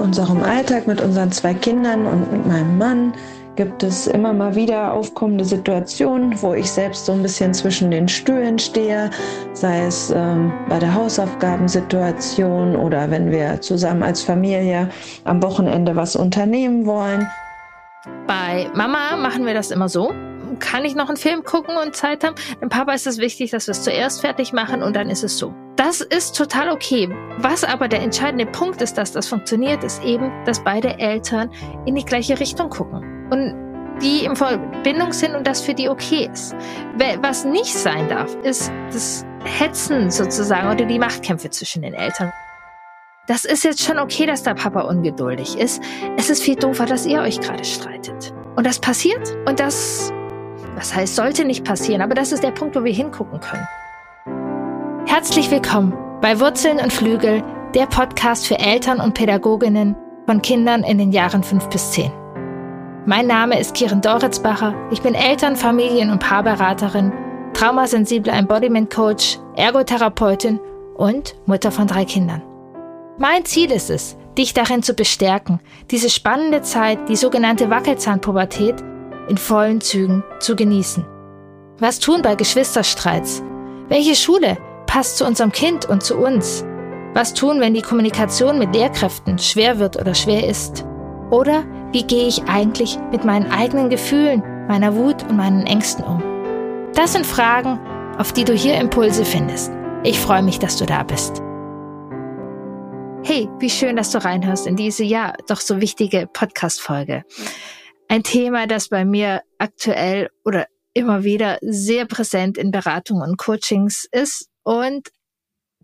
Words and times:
unserem 0.00 0.42
Alltag 0.42 0.86
mit 0.86 1.00
unseren 1.00 1.30
zwei 1.30 1.54
Kindern 1.54 2.06
und 2.06 2.32
mit 2.32 2.46
meinem 2.46 2.78
Mann 2.78 3.12
gibt 3.56 3.82
es 3.82 4.06
immer 4.06 4.32
mal 4.32 4.54
wieder 4.54 4.92
aufkommende 4.92 5.44
Situationen, 5.44 6.40
wo 6.40 6.54
ich 6.54 6.70
selbst 6.70 7.04
so 7.04 7.12
ein 7.12 7.22
bisschen 7.22 7.52
zwischen 7.52 7.90
den 7.90 8.08
Stühlen 8.08 8.58
stehe, 8.58 9.10
sei 9.52 9.84
es 9.84 10.10
ähm, 10.10 10.52
bei 10.68 10.78
der 10.78 10.94
Hausaufgabensituation 10.94 12.74
oder 12.76 13.10
wenn 13.10 13.30
wir 13.30 13.60
zusammen 13.60 14.02
als 14.02 14.22
Familie 14.22 14.88
am 15.24 15.42
Wochenende 15.42 15.94
was 15.94 16.16
unternehmen 16.16 16.86
wollen. 16.86 17.28
Bei 18.26 18.70
Mama 18.74 19.16
machen 19.16 19.44
wir 19.44 19.54
das 19.54 19.70
immer 19.70 19.88
so. 19.88 20.12
Kann 20.58 20.84
ich 20.84 20.94
noch 20.94 21.08
einen 21.08 21.18
Film 21.18 21.44
gucken 21.44 21.76
und 21.76 21.94
Zeit 21.94 22.24
haben? 22.24 22.36
Dem 22.60 22.70
Papa 22.70 22.92
ist 22.92 23.06
es 23.06 23.18
wichtig, 23.18 23.50
dass 23.50 23.66
wir 23.66 23.72
es 23.72 23.82
zuerst 23.82 24.20
fertig 24.20 24.52
machen 24.52 24.82
und 24.82 24.96
dann 24.96 25.10
ist 25.10 25.22
es 25.22 25.36
so. 25.36 25.54
Das 25.80 26.02
ist 26.02 26.36
total 26.36 26.68
okay. 26.68 27.08
Was 27.38 27.64
aber 27.64 27.88
der 27.88 28.02
entscheidende 28.02 28.44
Punkt 28.44 28.82
ist, 28.82 28.98
dass 28.98 29.12
das 29.12 29.28
funktioniert, 29.28 29.82
ist 29.82 30.04
eben, 30.04 30.30
dass 30.44 30.62
beide 30.62 30.98
Eltern 30.98 31.50
in 31.86 31.94
die 31.94 32.04
gleiche 32.04 32.38
Richtung 32.38 32.68
gucken. 32.68 33.02
Und 33.30 33.98
die 34.02 34.26
in 34.26 34.36
Verbindung 34.36 35.14
sind 35.14 35.34
und 35.34 35.46
das 35.46 35.62
für 35.62 35.72
die 35.72 35.88
okay 35.88 36.28
ist. 36.30 36.54
Was 37.22 37.46
nicht 37.46 37.72
sein 37.72 38.10
darf, 38.10 38.36
ist 38.42 38.70
das 38.92 39.24
Hetzen 39.42 40.10
sozusagen 40.10 40.68
oder 40.68 40.84
die 40.84 40.98
Machtkämpfe 40.98 41.48
zwischen 41.48 41.80
den 41.80 41.94
Eltern. 41.94 42.30
Das 43.26 43.46
ist 43.46 43.64
jetzt 43.64 43.82
schon 43.82 43.98
okay, 43.98 44.26
dass 44.26 44.42
der 44.42 44.52
Papa 44.52 44.82
ungeduldig 44.82 45.56
ist. 45.56 45.82
Es 46.18 46.28
ist 46.28 46.42
viel 46.42 46.56
doofer, 46.56 46.84
dass 46.84 47.06
ihr 47.06 47.22
euch 47.22 47.40
gerade 47.40 47.64
streitet. 47.64 48.34
Und 48.54 48.66
das 48.66 48.80
passiert 48.80 49.34
und 49.48 49.58
das, 49.58 50.12
was 50.74 50.94
heißt, 50.94 51.16
sollte 51.16 51.46
nicht 51.46 51.64
passieren, 51.64 52.02
aber 52.02 52.14
das 52.14 52.32
ist 52.32 52.42
der 52.42 52.50
Punkt, 52.50 52.76
wo 52.76 52.84
wir 52.84 52.92
hingucken 52.92 53.40
können. 53.40 53.66
Herzlich 55.06 55.50
willkommen 55.50 55.92
bei 56.20 56.38
Wurzeln 56.38 56.78
und 56.78 56.92
Flügel, 56.92 57.42
der 57.74 57.86
Podcast 57.86 58.46
für 58.46 58.58
Eltern 58.58 59.00
und 59.00 59.14
Pädagoginnen 59.14 59.96
von 60.26 60.42
Kindern 60.42 60.84
in 60.84 60.98
den 60.98 61.10
Jahren 61.10 61.42
5 61.42 61.68
bis 61.68 61.92
10. 61.92 62.12
Mein 63.06 63.26
Name 63.26 63.58
ist 63.58 63.74
Kiren 63.74 64.02
Doritzbacher. 64.02 64.74
Ich 64.90 65.02
bin 65.02 65.14
Eltern-, 65.14 65.56
Familien- 65.56 66.10
und 66.10 66.20
Paarberaterin, 66.20 67.12
traumasensible 67.54 68.30
Embodiment 68.30 68.92
Coach, 68.92 69.38
Ergotherapeutin 69.56 70.60
und 70.96 71.34
Mutter 71.46 71.72
von 71.72 71.86
drei 71.86 72.04
Kindern. 72.04 72.42
Mein 73.18 73.44
Ziel 73.44 73.72
ist 73.72 73.90
es, 73.90 74.16
dich 74.38 74.54
darin 74.54 74.82
zu 74.82 74.94
bestärken, 74.94 75.60
diese 75.90 76.10
spannende 76.10 76.62
Zeit, 76.62 77.08
die 77.08 77.16
sogenannte 77.16 77.70
Wackelzahnpubertät, 77.70 78.76
in 79.28 79.38
vollen 79.38 79.80
Zügen 79.80 80.22
zu 80.38 80.54
genießen. 80.54 81.04
Was 81.78 81.98
tun 81.98 82.22
bei 82.22 82.34
Geschwisterstreits? 82.34 83.42
Welche 83.88 84.14
Schule 84.14 84.56
passt 84.90 85.18
zu 85.18 85.24
unserem 85.24 85.52
Kind 85.52 85.88
und 85.88 86.02
zu 86.02 86.16
uns? 86.16 86.64
Was 87.14 87.32
tun, 87.32 87.60
wenn 87.60 87.74
die 87.74 87.80
Kommunikation 87.80 88.58
mit 88.58 88.74
Lehrkräften 88.74 89.38
schwer 89.38 89.78
wird 89.78 89.96
oder 89.96 90.16
schwer 90.16 90.48
ist? 90.48 90.84
Oder 91.30 91.64
wie 91.92 92.02
gehe 92.02 92.26
ich 92.26 92.42
eigentlich 92.48 92.98
mit 93.12 93.24
meinen 93.24 93.52
eigenen 93.52 93.88
Gefühlen, 93.88 94.42
meiner 94.66 94.96
Wut 94.96 95.22
und 95.28 95.36
meinen 95.36 95.64
Ängsten 95.64 96.04
um? 96.04 96.20
Das 96.94 97.12
sind 97.12 97.24
Fragen, 97.24 97.78
auf 98.18 98.32
die 98.32 98.44
du 98.44 98.52
hier 98.52 98.80
Impulse 98.80 99.24
findest. 99.24 99.70
Ich 100.02 100.18
freue 100.18 100.42
mich, 100.42 100.58
dass 100.58 100.76
du 100.76 100.86
da 100.86 101.04
bist. 101.04 101.40
Hey, 103.22 103.48
wie 103.60 103.70
schön, 103.70 103.94
dass 103.94 104.10
du 104.10 104.18
reinhörst 104.18 104.66
in 104.66 104.74
diese 104.74 105.04
ja 105.04 105.34
doch 105.46 105.60
so 105.60 105.80
wichtige 105.80 106.26
Podcast-Folge. 106.26 107.22
Ein 108.08 108.24
Thema, 108.24 108.66
das 108.66 108.88
bei 108.88 109.04
mir 109.04 109.42
aktuell 109.56 110.30
oder 110.44 110.66
immer 110.94 111.22
wieder 111.22 111.58
sehr 111.60 112.06
präsent 112.06 112.58
in 112.58 112.72
Beratungen 112.72 113.30
und 113.30 113.36
Coachings 113.36 114.08
ist 114.10 114.50
und 114.70 115.08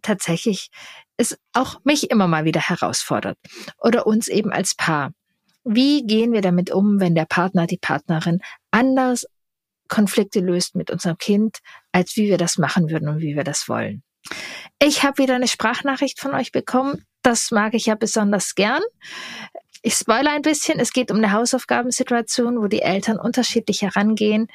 tatsächlich 0.00 0.70
es 1.16 1.36
auch 1.52 1.80
mich 1.82 2.08
immer 2.12 2.28
mal 2.28 2.44
wieder 2.44 2.60
herausfordert 2.60 3.36
oder 3.78 4.06
uns 4.06 4.28
eben 4.28 4.52
als 4.52 4.76
Paar. 4.76 5.10
Wie 5.64 6.06
gehen 6.06 6.32
wir 6.32 6.40
damit 6.40 6.70
um, 6.70 7.00
wenn 7.00 7.16
der 7.16 7.24
Partner, 7.24 7.66
die 7.66 7.78
Partnerin 7.78 8.38
anders 8.70 9.26
Konflikte 9.88 10.38
löst 10.38 10.76
mit 10.76 10.92
unserem 10.92 11.18
Kind, 11.18 11.58
als 11.90 12.14
wie 12.14 12.28
wir 12.28 12.38
das 12.38 12.58
machen 12.58 12.88
würden 12.88 13.08
und 13.08 13.18
wie 13.18 13.34
wir 13.34 13.42
das 13.42 13.68
wollen? 13.68 14.04
Ich 14.80 15.02
habe 15.02 15.18
wieder 15.18 15.34
eine 15.34 15.48
Sprachnachricht 15.48 16.20
von 16.20 16.32
euch 16.32 16.52
bekommen. 16.52 17.04
Das 17.22 17.50
mag 17.50 17.74
ich 17.74 17.86
ja 17.86 17.96
besonders 17.96 18.54
gern. 18.54 18.82
Ich 19.82 19.94
spoilere 19.94 20.34
ein 20.34 20.42
bisschen. 20.42 20.78
Es 20.78 20.92
geht 20.92 21.10
um 21.10 21.16
eine 21.16 21.32
Hausaufgabensituation, 21.32 22.60
wo 22.60 22.68
die 22.68 22.82
Eltern 22.82 23.18
unterschiedlich 23.18 23.82
herangehen 23.82 24.46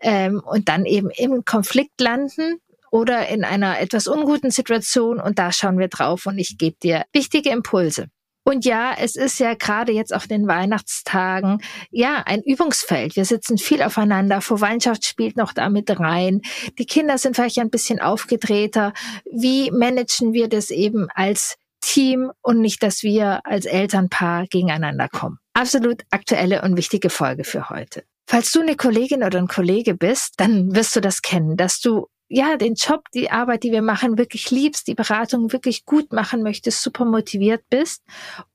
ähm, 0.00 0.42
und 0.44 0.68
dann 0.68 0.84
eben 0.84 1.10
im 1.10 1.44
Konflikt 1.44 2.00
landen 2.00 2.60
oder 2.90 3.28
in 3.28 3.44
einer 3.44 3.80
etwas 3.80 4.06
unguten 4.06 4.50
Situation. 4.50 5.20
Und 5.20 5.38
da 5.38 5.52
schauen 5.52 5.78
wir 5.78 5.88
drauf 5.88 6.26
und 6.26 6.38
ich 6.38 6.58
gebe 6.58 6.76
dir 6.82 7.04
wichtige 7.12 7.50
Impulse. 7.50 8.08
Und 8.48 8.64
ja, 8.64 8.94
es 8.98 9.14
ist 9.14 9.40
ja 9.40 9.52
gerade 9.52 9.92
jetzt 9.92 10.14
auf 10.14 10.26
den 10.26 10.48
Weihnachtstagen, 10.48 11.60
ja, 11.90 12.22
ein 12.24 12.40
Übungsfeld. 12.42 13.14
Wir 13.14 13.26
sitzen 13.26 13.58
viel 13.58 13.82
aufeinander. 13.82 14.40
Verwandtschaft 14.40 15.04
spielt 15.04 15.36
noch 15.36 15.52
damit 15.52 16.00
rein. 16.00 16.40
Die 16.78 16.86
Kinder 16.86 17.18
sind 17.18 17.36
vielleicht 17.36 17.58
ein 17.58 17.68
bisschen 17.68 18.00
aufgedrehter. 18.00 18.94
Wie 19.30 19.70
managen 19.70 20.32
wir 20.32 20.48
das 20.48 20.70
eben 20.70 21.08
als 21.14 21.56
Team 21.82 22.32
und 22.40 22.62
nicht, 22.62 22.82
dass 22.82 23.02
wir 23.02 23.40
als 23.44 23.66
Elternpaar 23.66 24.46
gegeneinander 24.46 25.10
kommen? 25.10 25.38
Absolut 25.52 26.04
aktuelle 26.10 26.62
und 26.62 26.78
wichtige 26.78 27.10
Folge 27.10 27.44
für 27.44 27.68
heute. 27.68 28.04
Falls 28.26 28.50
du 28.52 28.62
eine 28.62 28.76
Kollegin 28.76 29.24
oder 29.24 29.38
ein 29.38 29.48
Kollege 29.48 29.94
bist, 29.94 30.34
dann 30.38 30.74
wirst 30.74 30.96
du 30.96 31.00
das 31.00 31.20
kennen, 31.20 31.58
dass 31.58 31.80
du 31.80 32.08
ja, 32.28 32.56
den 32.56 32.74
Job, 32.74 33.04
die 33.14 33.30
Arbeit, 33.30 33.62
die 33.62 33.72
wir 33.72 33.82
machen, 33.82 34.18
wirklich 34.18 34.50
liebst, 34.50 34.86
die 34.86 34.94
Beratung 34.94 35.52
wirklich 35.52 35.86
gut 35.86 36.12
machen 36.12 36.42
möchtest, 36.42 36.82
super 36.82 37.04
motiviert 37.04 37.62
bist. 37.70 38.02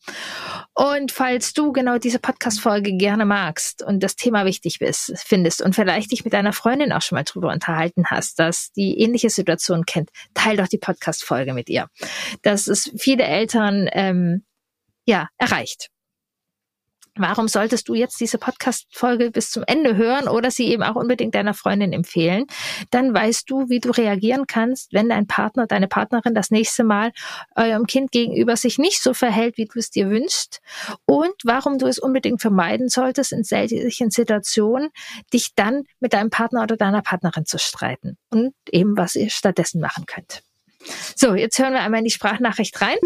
Und 0.74 1.12
falls 1.12 1.52
du 1.52 1.72
genau 1.72 1.98
diese 1.98 2.18
Podcast-Folge 2.18 2.96
gerne 2.96 3.24
magst 3.24 3.82
und 3.82 4.02
das 4.02 4.16
Thema 4.16 4.44
wichtig 4.44 4.78
bist, 4.78 5.12
findest 5.16 5.62
und 5.62 5.74
vielleicht 5.74 6.12
dich 6.12 6.24
mit 6.24 6.32
deiner 6.32 6.52
Freundin 6.52 6.92
auch 6.92 7.02
schon 7.02 7.16
mal 7.16 7.24
drüber 7.24 7.52
unterhalten 7.52 8.06
hast, 8.06 8.38
dass 8.38 8.72
die 8.72 9.00
ähnliche 9.00 9.30
Situation 9.30 9.84
kennt, 9.84 10.10
teil 10.34 10.56
doch 10.56 10.68
die 10.68 10.78
Podcast-Folge 10.78 11.52
mit 11.52 11.68
ihr. 11.68 11.88
Dass 12.42 12.66
es 12.66 12.90
viele 12.96 13.24
Eltern 13.24 13.88
ähm, 13.92 14.44
ja 15.06 15.28
erreicht. 15.38 15.88
Warum 17.18 17.48
solltest 17.48 17.88
du 17.88 17.94
jetzt 17.94 18.20
diese 18.20 18.36
Podcast-Folge 18.36 19.30
bis 19.30 19.50
zum 19.50 19.64
Ende 19.66 19.96
hören 19.96 20.28
oder 20.28 20.50
sie 20.50 20.68
eben 20.68 20.82
auch 20.82 20.96
unbedingt 20.96 21.34
deiner 21.34 21.54
Freundin 21.54 21.92
empfehlen? 21.94 22.46
Dann 22.90 23.14
weißt 23.14 23.50
du, 23.50 23.70
wie 23.70 23.80
du 23.80 23.90
reagieren 23.90 24.46
kannst, 24.46 24.92
wenn 24.92 25.08
dein 25.08 25.26
Partner, 25.26 25.66
deine 25.66 25.88
Partnerin 25.88 26.34
das 26.34 26.50
nächste 26.50 26.84
Mal 26.84 27.12
eurem 27.54 27.86
Kind 27.86 28.12
gegenüber 28.12 28.56
sich 28.56 28.78
nicht 28.78 29.02
so 29.02 29.14
verhält, 29.14 29.56
wie 29.56 29.64
du 29.64 29.78
es 29.78 29.90
dir 29.90 30.10
wünschst 30.10 30.60
und 31.06 31.34
warum 31.42 31.78
du 31.78 31.86
es 31.86 31.98
unbedingt 31.98 32.42
vermeiden 32.42 32.88
solltest, 32.88 33.32
in 33.32 33.44
solchen 33.44 34.10
Situationen 34.10 34.90
dich 35.32 35.54
dann 35.54 35.84
mit 36.00 36.12
deinem 36.12 36.30
Partner 36.30 36.62
oder 36.62 36.76
deiner 36.76 37.00
Partnerin 37.00 37.46
zu 37.46 37.58
streiten 37.58 38.18
und 38.30 38.54
eben, 38.70 38.96
was 38.96 39.14
ihr 39.14 39.30
stattdessen 39.30 39.80
machen 39.80 40.04
könnt. 40.06 40.42
So, 41.16 41.34
jetzt 41.34 41.58
hören 41.58 41.72
wir 41.72 41.80
einmal 41.80 42.00
in 42.00 42.04
die 42.04 42.10
Sprachnachricht 42.10 42.80
rein 42.80 42.98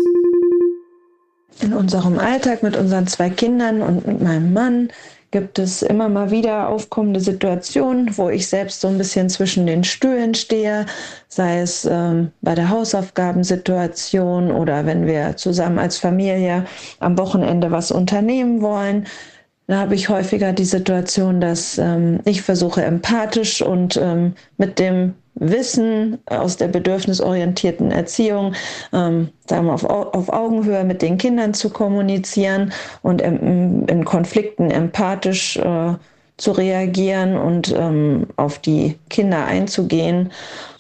in 1.60 1.74
unserem 1.74 2.18
Alltag 2.18 2.62
mit 2.62 2.76
unseren 2.76 3.06
zwei 3.06 3.30
Kindern 3.30 3.82
und 3.82 4.06
mit 4.06 4.22
meinem 4.22 4.52
Mann 4.52 4.88
gibt 5.30 5.58
es 5.58 5.82
immer 5.82 6.08
mal 6.08 6.30
wieder 6.30 6.68
aufkommende 6.68 7.20
Situationen, 7.20 8.16
wo 8.16 8.28
ich 8.28 8.48
selbst 8.48 8.80
so 8.80 8.88
ein 8.88 8.98
bisschen 8.98 9.28
zwischen 9.28 9.66
den 9.66 9.84
Stühlen 9.84 10.34
stehe, 10.34 10.86
sei 11.28 11.60
es 11.60 11.84
ähm, 11.84 12.32
bei 12.42 12.54
der 12.54 12.68
Hausaufgabensituation 12.68 14.50
oder 14.50 14.86
wenn 14.86 15.06
wir 15.06 15.36
zusammen 15.36 15.78
als 15.78 15.98
Familie 15.98 16.64
am 16.98 17.16
Wochenende 17.16 17.70
was 17.70 17.92
unternehmen 17.92 18.60
wollen. 18.60 19.06
Da 19.68 19.78
habe 19.78 19.94
ich 19.94 20.08
häufiger 20.08 20.52
die 20.52 20.64
Situation, 20.64 21.40
dass 21.40 21.78
ähm, 21.78 22.18
ich 22.24 22.42
versuche 22.42 22.82
empathisch 22.82 23.62
und 23.62 23.96
ähm, 23.96 24.34
mit 24.56 24.80
dem 24.80 25.14
Wissen 25.40 26.18
aus 26.26 26.58
der 26.58 26.68
bedürfnisorientierten 26.68 27.90
Erziehung, 27.90 28.54
ähm, 28.92 29.30
sagen 29.48 29.66
wir 29.66 29.74
auf, 29.74 29.84
auf 29.84 30.28
Augenhöhe 30.28 30.84
mit 30.84 31.02
den 31.02 31.18
Kindern 31.18 31.54
zu 31.54 31.70
kommunizieren 31.70 32.72
und 33.02 33.20
in, 33.22 33.86
in 33.88 34.04
Konflikten 34.04 34.70
empathisch 34.70 35.56
äh, 35.56 35.94
zu 36.36 36.52
reagieren 36.52 37.36
und 37.36 37.74
ähm, 37.76 38.28
auf 38.36 38.58
die 38.58 38.98
Kinder 39.08 39.46
einzugehen, 39.46 40.30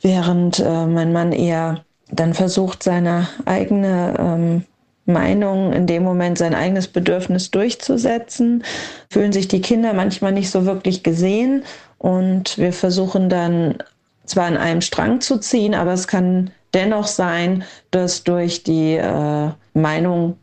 während 0.02 0.60
äh, 0.60 0.86
mein 0.86 1.12
Mann 1.12 1.32
eher 1.32 1.84
dann 2.10 2.34
versucht, 2.34 2.82
seine 2.82 3.28
eigene 3.46 4.14
ähm, 4.18 4.64
Meinung 5.06 5.72
in 5.72 5.86
dem 5.86 6.02
Moment 6.02 6.38
sein 6.38 6.54
eigenes 6.54 6.88
Bedürfnis 6.88 7.50
durchzusetzen, 7.50 8.64
fühlen 9.10 9.32
sich 9.32 9.48
die 9.48 9.60
Kinder 9.60 9.92
manchmal 9.92 10.32
nicht 10.32 10.50
so 10.50 10.66
wirklich 10.66 11.02
gesehen 11.02 11.64
und 11.98 12.58
wir 12.58 12.72
versuchen 12.72 13.28
dann 13.28 13.76
zwar 14.30 14.46
an 14.46 14.56
einem 14.56 14.80
Strang 14.80 15.20
zu 15.20 15.38
ziehen, 15.38 15.74
aber 15.74 15.92
es 15.92 16.06
kann 16.08 16.50
dennoch 16.74 17.06
sein, 17.06 17.64
dass 17.90 18.24
durch 18.24 18.62
die 18.62 18.94
äh, 18.94 19.50
Meinung 19.74 20.36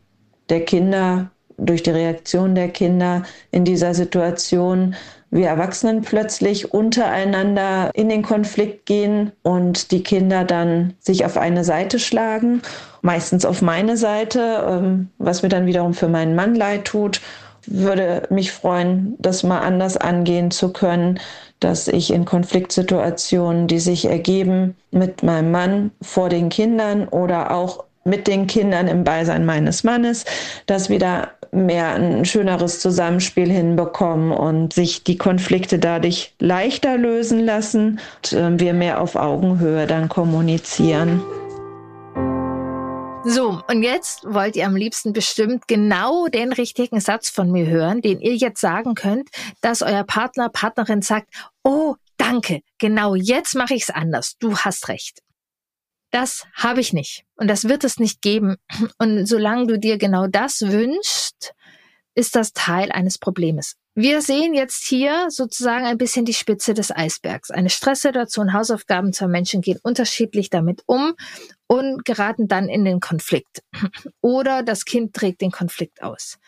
der 0.48 0.64
Kinder, 0.64 1.30
durch 1.56 1.82
die 1.82 1.90
Reaktion 1.90 2.54
der 2.54 2.68
Kinder 2.68 3.24
in 3.50 3.64
dieser 3.64 3.94
Situation 3.94 4.94
wir 5.30 5.48
Erwachsenen 5.48 6.02
plötzlich 6.02 6.72
untereinander 6.72 7.90
in 7.94 8.08
den 8.08 8.22
Konflikt 8.22 8.86
gehen 8.86 9.32
und 9.42 9.90
die 9.90 10.02
Kinder 10.02 10.44
dann 10.44 10.94
sich 11.00 11.24
auf 11.24 11.36
eine 11.36 11.64
Seite 11.64 11.98
schlagen, 11.98 12.62
meistens 13.02 13.44
auf 13.44 13.60
meine 13.60 13.96
Seite, 13.96 14.64
ähm, 14.66 15.10
was 15.18 15.42
mir 15.42 15.50
dann 15.50 15.66
wiederum 15.66 15.92
für 15.92 16.08
meinen 16.08 16.34
Mann 16.34 16.54
leid 16.54 16.86
tut. 16.86 17.20
Würde 17.66 18.22
mich 18.30 18.52
freuen, 18.52 19.16
das 19.18 19.42
mal 19.42 19.60
anders 19.60 19.98
angehen 19.98 20.50
zu 20.50 20.72
können, 20.72 21.20
dass 21.60 21.88
ich 21.88 22.12
in 22.12 22.24
Konfliktsituationen, 22.24 23.66
die 23.66 23.80
sich 23.80 24.06
ergeben, 24.06 24.76
mit 24.90 25.22
meinem 25.22 25.50
Mann 25.50 25.90
vor 26.02 26.28
den 26.28 26.48
Kindern 26.48 27.08
oder 27.08 27.50
auch 27.50 27.84
mit 28.04 28.26
den 28.26 28.46
Kindern 28.46 28.88
im 28.88 29.04
Beisein 29.04 29.44
meines 29.44 29.84
Mannes, 29.84 30.24
dass 30.66 30.88
wir 30.88 30.98
da 30.98 31.28
mehr 31.52 31.94
ein 31.94 32.24
schöneres 32.24 32.80
Zusammenspiel 32.80 33.50
hinbekommen 33.50 34.32
und 34.32 34.72
sich 34.72 35.04
die 35.04 35.18
Konflikte 35.18 35.78
dadurch 35.78 36.34
leichter 36.38 36.96
lösen 36.96 37.44
lassen 37.44 38.00
und 38.32 38.32
äh, 38.32 38.58
wir 38.58 38.74
mehr 38.74 39.00
auf 39.00 39.16
Augenhöhe 39.16 39.86
dann 39.86 40.08
kommunizieren. 40.08 41.22
So, 43.30 43.60
und 43.68 43.82
jetzt 43.82 44.24
wollt 44.24 44.56
ihr 44.56 44.64
am 44.64 44.74
liebsten 44.74 45.12
bestimmt 45.12 45.68
genau 45.68 46.28
den 46.28 46.50
richtigen 46.50 46.98
Satz 46.98 47.28
von 47.28 47.52
mir 47.52 47.66
hören, 47.66 48.00
den 48.00 48.22
ihr 48.22 48.34
jetzt 48.34 48.58
sagen 48.58 48.94
könnt, 48.94 49.28
dass 49.60 49.82
euer 49.82 50.02
Partner, 50.02 50.48
Partnerin 50.48 51.02
sagt, 51.02 51.28
oh, 51.62 51.96
danke, 52.16 52.62
genau 52.78 53.14
jetzt 53.14 53.54
mache 53.54 53.74
ich 53.74 53.82
es 53.82 53.90
anders, 53.90 54.36
du 54.38 54.56
hast 54.56 54.88
recht. 54.88 55.18
Das 56.10 56.46
habe 56.54 56.80
ich 56.80 56.94
nicht 56.94 57.24
und 57.36 57.48
das 57.48 57.68
wird 57.68 57.84
es 57.84 57.98
nicht 57.98 58.22
geben. 58.22 58.56
Und 58.98 59.26
solange 59.26 59.66
du 59.66 59.78
dir 59.78 59.98
genau 59.98 60.26
das 60.26 60.62
wünschst, 60.62 61.52
ist 62.14 62.34
das 62.34 62.54
Teil 62.54 62.90
eines 62.92 63.18
Problems. 63.18 63.74
Wir 63.94 64.22
sehen 64.22 64.54
jetzt 64.54 64.86
hier 64.86 65.26
sozusagen 65.28 65.84
ein 65.84 65.98
bisschen 65.98 66.24
die 66.24 66.32
Spitze 66.32 66.72
des 66.72 66.90
Eisbergs. 66.90 67.50
Eine 67.50 67.68
Stresssituation, 67.68 68.54
Hausaufgaben, 68.54 69.12
zwei 69.12 69.26
Menschen 69.26 69.60
gehen 69.60 69.80
unterschiedlich 69.82 70.48
damit 70.48 70.82
um 70.86 71.14
und 71.68 72.04
geraten 72.04 72.48
dann 72.48 72.68
in 72.68 72.84
den 72.84 72.98
Konflikt. 72.98 73.62
Oder 74.20 74.62
das 74.64 74.84
Kind 74.84 75.14
trägt 75.14 75.40
den 75.40 75.52
Konflikt 75.52 76.02
aus. 76.02 76.38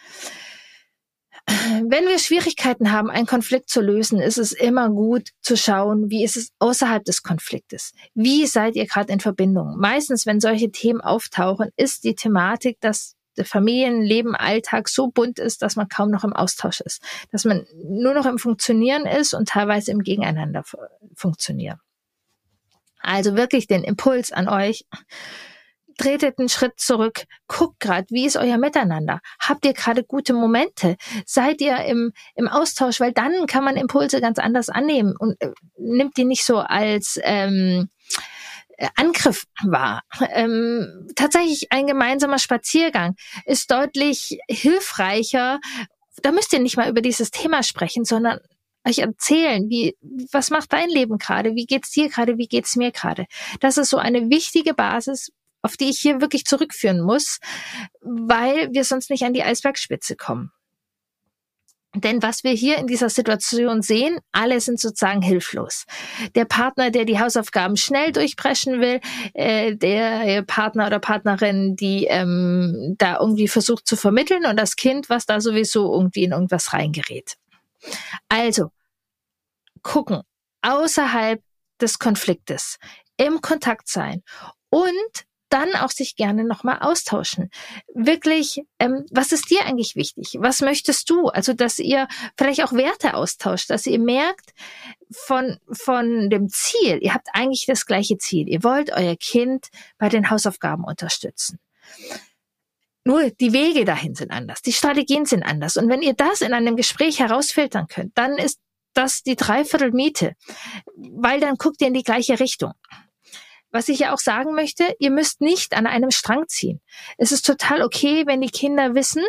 Wenn 1.47 2.07
wir 2.07 2.19
Schwierigkeiten 2.19 2.93
haben, 2.93 3.11
einen 3.11 3.27
Konflikt 3.27 3.71
zu 3.71 3.81
lösen, 3.81 4.21
ist 4.21 4.39
es 4.39 4.53
immer 4.53 4.89
gut 4.89 5.31
zu 5.41 5.57
schauen, 5.57 6.11
wie 6.11 6.23
ist 6.23 6.37
es 6.37 6.51
außerhalb 6.59 7.05
des 7.05 7.23
Konfliktes? 7.23 7.93
Wie 8.15 8.47
seid 8.47 8.77
ihr 8.77 8.87
gerade 8.87 9.13
in 9.13 9.21
Verbindung? 9.21 9.77
Meistens, 9.79 10.27
wenn 10.27 10.41
solche 10.41 10.71
Themen 10.71 11.01
auftauchen, 11.01 11.71
ist 11.77 12.05
die 12.05 12.15
Thematik, 12.15 12.79
dass 12.81 13.17
der 13.37 13.45
Familienleben, 13.45 14.35
Alltag 14.35 14.89
so 14.89 15.09
bunt 15.09 15.39
ist, 15.39 15.63
dass 15.63 15.77
man 15.77 15.89
kaum 15.89 16.11
noch 16.11 16.25
im 16.25 16.33
Austausch 16.33 16.81
ist, 16.81 17.03
dass 17.31 17.45
man 17.45 17.67
nur 17.85 18.15
noch 18.15 18.27
im 18.27 18.39
Funktionieren 18.39 19.07
ist 19.07 19.35
und 19.35 19.49
teilweise 19.49 19.93
im 19.93 20.01
Gegeneinander 20.01 20.65
funktionieren. 21.15 21.81
Also 23.11 23.35
wirklich 23.35 23.67
den 23.67 23.83
Impuls 23.83 24.31
an 24.31 24.49
euch. 24.49 24.85
Tretet 25.99 26.39
einen 26.39 26.49
Schritt 26.49 26.79
zurück, 26.79 27.25
guckt 27.49 27.81
gerade, 27.81 28.07
wie 28.11 28.25
ist 28.25 28.37
euer 28.37 28.57
Miteinander? 28.57 29.21
Habt 29.41 29.67
ihr 29.67 29.75
gerade 29.75 30.05
gute 30.05 30.33
Momente? 30.33 30.97
Seid 31.27 31.61
ihr 31.61 31.77
im, 31.85 32.13
im 32.37 32.47
Austausch? 32.47 33.01
Weil 33.01 33.13
dann 33.13 33.47
kann 33.49 33.65
man 33.65 33.77
Impulse 33.77 34.21
ganz 34.21 34.39
anders 34.39 34.69
annehmen 34.69 35.15
und 35.19 35.35
äh, 35.43 35.51
nimmt 35.77 36.17
die 36.17 36.25
nicht 36.25 36.45
so 36.45 36.59
als 36.59 37.19
ähm, 37.25 37.91
äh, 38.79 38.89
Angriff 38.95 39.45
war. 39.65 40.03
Ähm, 40.33 41.09
tatsächlich 41.17 41.73
ein 41.73 41.89
gemeinsamer 41.89 42.39
Spaziergang 42.39 43.17
ist 43.45 43.73
deutlich 43.73 44.39
hilfreicher. 44.49 45.59
Da 46.23 46.31
müsst 46.31 46.53
ihr 46.53 46.61
nicht 46.61 46.77
mal 46.77 46.89
über 46.89 47.03
dieses 47.03 47.33
Thema 47.33 47.65
sprechen, 47.65 48.05
sondern 48.05 48.39
euch 48.87 48.99
erzählen, 48.99 49.69
wie, 49.69 49.97
was 50.33 50.51
macht 50.51 50.73
dein 50.73 50.89
Leben 50.89 51.19
gerade? 51.19 51.55
Wie 51.55 51.67
geht's 51.67 51.91
dir 51.91 52.09
gerade? 52.09 52.39
Wie 52.39 52.49
geht's 52.49 52.77
mir 52.77 52.93
gerade? 52.93 53.27
Das 53.61 53.79
ist 53.79 53.91
so 53.91 53.99
eine 53.99 54.31
wichtige 54.31 54.75
Basis, 54.75 55.31
auf 55.63 55.77
die 55.77 55.91
ich 55.91 55.99
hier 55.99 56.21
wirklich 56.21 56.45
zurückführen 56.45 57.01
muss, 57.01 57.39
weil 58.01 58.73
wir 58.73 58.85
sonst 58.85 59.11
nicht 59.11 59.25
an 59.25 59.35
die 59.35 59.43
Eisbergspitze 59.43 60.17
kommen. 60.17 60.51
Denn 61.95 62.23
was 62.23 62.45
wir 62.45 62.53
hier 62.53 62.79
in 62.79 62.87
dieser 62.87 63.09
Situation 63.09 63.83
sehen, 63.83 64.21
alle 64.31 64.61
sind 64.61 64.79
sozusagen 64.79 65.23
hilflos. 65.23 65.87
Der 66.37 66.45
Partner, 66.45 66.93
der 66.93 67.05
die 67.05 67.19
Hausaufgaben 67.19 67.77
schnell 67.77 68.13
durchbrechen 68.13 68.81
will, 68.81 69.01
äh, 69.35 69.75
der 69.75 70.43
Partner 70.43 70.87
oder 70.87 71.01
Partnerin, 71.01 71.75
die 71.75 72.05
ähm, 72.05 72.95
da 72.99 73.19
irgendwie 73.19 73.49
versucht 73.49 73.89
zu 73.89 73.97
vermitteln 73.97 74.47
und 74.47 74.57
das 74.57 74.77
Kind, 74.77 75.11
was 75.11 75.27
da 75.27 75.41
sowieso 75.41 75.93
irgendwie 75.93 76.23
in 76.23 76.31
irgendwas 76.31 76.73
reingerät. 76.73 77.35
Also, 78.29 78.71
gucken, 79.83 80.23
außerhalb 80.63 81.43
des 81.81 81.99
Konfliktes, 81.99 82.79
im 83.17 83.41
Kontakt 83.41 83.89
sein 83.89 84.23
und 84.71 85.27
dann 85.51 85.75
auch 85.75 85.91
sich 85.91 86.17
gerne 86.17 86.45
nochmal 86.45 86.79
austauschen. 86.81 87.51
Wirklich, 87.93 88.63
ähm, 88.79 89.05
was 89.11 89.33
ist 89.33 89.51
dir 89.51 89.67
eigentlich 89.67 89.97
wichtig? 89.97 90.37
Was 90.39 90.61
möchtest 90.61 91.11
du? 91.11 91.27
Also, 91.27 91.53
dass 91.53 91.79
ihr 91.79 92.07
vielleicht 92.39 92.63
auch 92.63 92.73
Werte 92.73 93.15
austauscht, 93.15 93.69
dass 93.69 93.87
ihr 93.87 93.99
merkt 93.99 94.53
von, 95.11 95.59
von 95.71 96.31
dem 96.31 96.49
Ziel, 96.49 97.01
ihr 97.03 97.15
habt 97.15 97.29
eigentlich 97.33 97.67
das 97.67 97.85
gleiche 97.85 98.17
Ziel. 98.17 98.49
Ihr 98.49 98.63
wollt 98.63 98.93
euer 98.93 99.17
Kind 99.17 99.69
bei 99.99 100.09
den 100.09 100.31
Hausaufgaben 100.31 100.85
unterstützen. 100.85 101.59
Nur 103.11 103.29
die 103.29 103.53
Wege 103.53 103.85
dahin 103.85 104.15
sind 104.15 104.31
anders, 104.31 104.63
die 104.63 104.73
Strategien 104.73 105.27
sind 105.27 105.43
anders. 105.43 105.77
Und 105.77 105.89
wenn 105.89 106.01
ihr 106.01 106.15
das 106.15 106.43
in 106.43 106.53
einem 106.53 106.77
Gespräch 106.77 107.19
herausfiltern 107.19 107.89
könnt, 107.89 108.17
dann 108.17 108.39
ist 108.39 108.61
das 108.95 109.25
die 109.25 109.35
Dreiviertel 109.35 109.91
Miete, 109.91 110.37
weil 110.95 111.41
dann 111.41 111.57
guckt 111.57 111.81
ihr 111.81 111.89
in 111.89 111.95
die 111.95 112.05
gleiche 112.05 112.39
Richtung. 112.39 112.73
Was 113.73 113.89
ich 113.89 113.99
ja 113.99 114.15
auch 114.15 114.21
sagen 114.21 114.55
möchte, 114.55 114.95
ihr 115.01 115.11
müsst 115.11 115.41
nicht 115.41 115.75
an 115.75 115.89
einem 115.89 116.13
Strang 116.13 116.47
ziehen. 116.47 116.81
Es 117.19 117.33
ist 117.33 117.45
total 117.45 117.83
okay, 117.83 118.29
wenn 118.29 118.41
die 118.41 118.51
Kinder 118.51 118.95
wissen, 118.95 119.25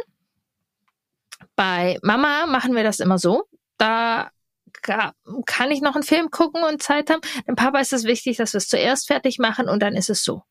bei 1.55 1.97
Mama 2.03 2.45
machen 2.45 2.75
wir 2.75 2.83
das 2.83 2.99
immer 2.99 3.17
so. 3.17 3.45
Da 3.79 4.29
kann 4.83 5.71
ich 5.71 5.81
noch 5.81 5.95
einen 5.95 6.03
Film 6.03 6.29
gucken 6.29 6.63
und 6.63 6.83
Zeit 6.83 7.09
haben. 7.09 7.21
Dem 7.47 7.55
Papa 7.55 7.79
ist 7.79 7.93
es 7.93 8.03
wichtig, 8.03 8.37
dass 8.37 8.53
wir 8.53 8.59
es 8.59 8.67
zuerst 8.67 9.07
fertig 9.07 9.39
machen 9.39 9.67
und 9.67 9.81
dann 9.81 9.95
ist 9.95 10.11
es 10.11 10.23
so. 10.23 10.43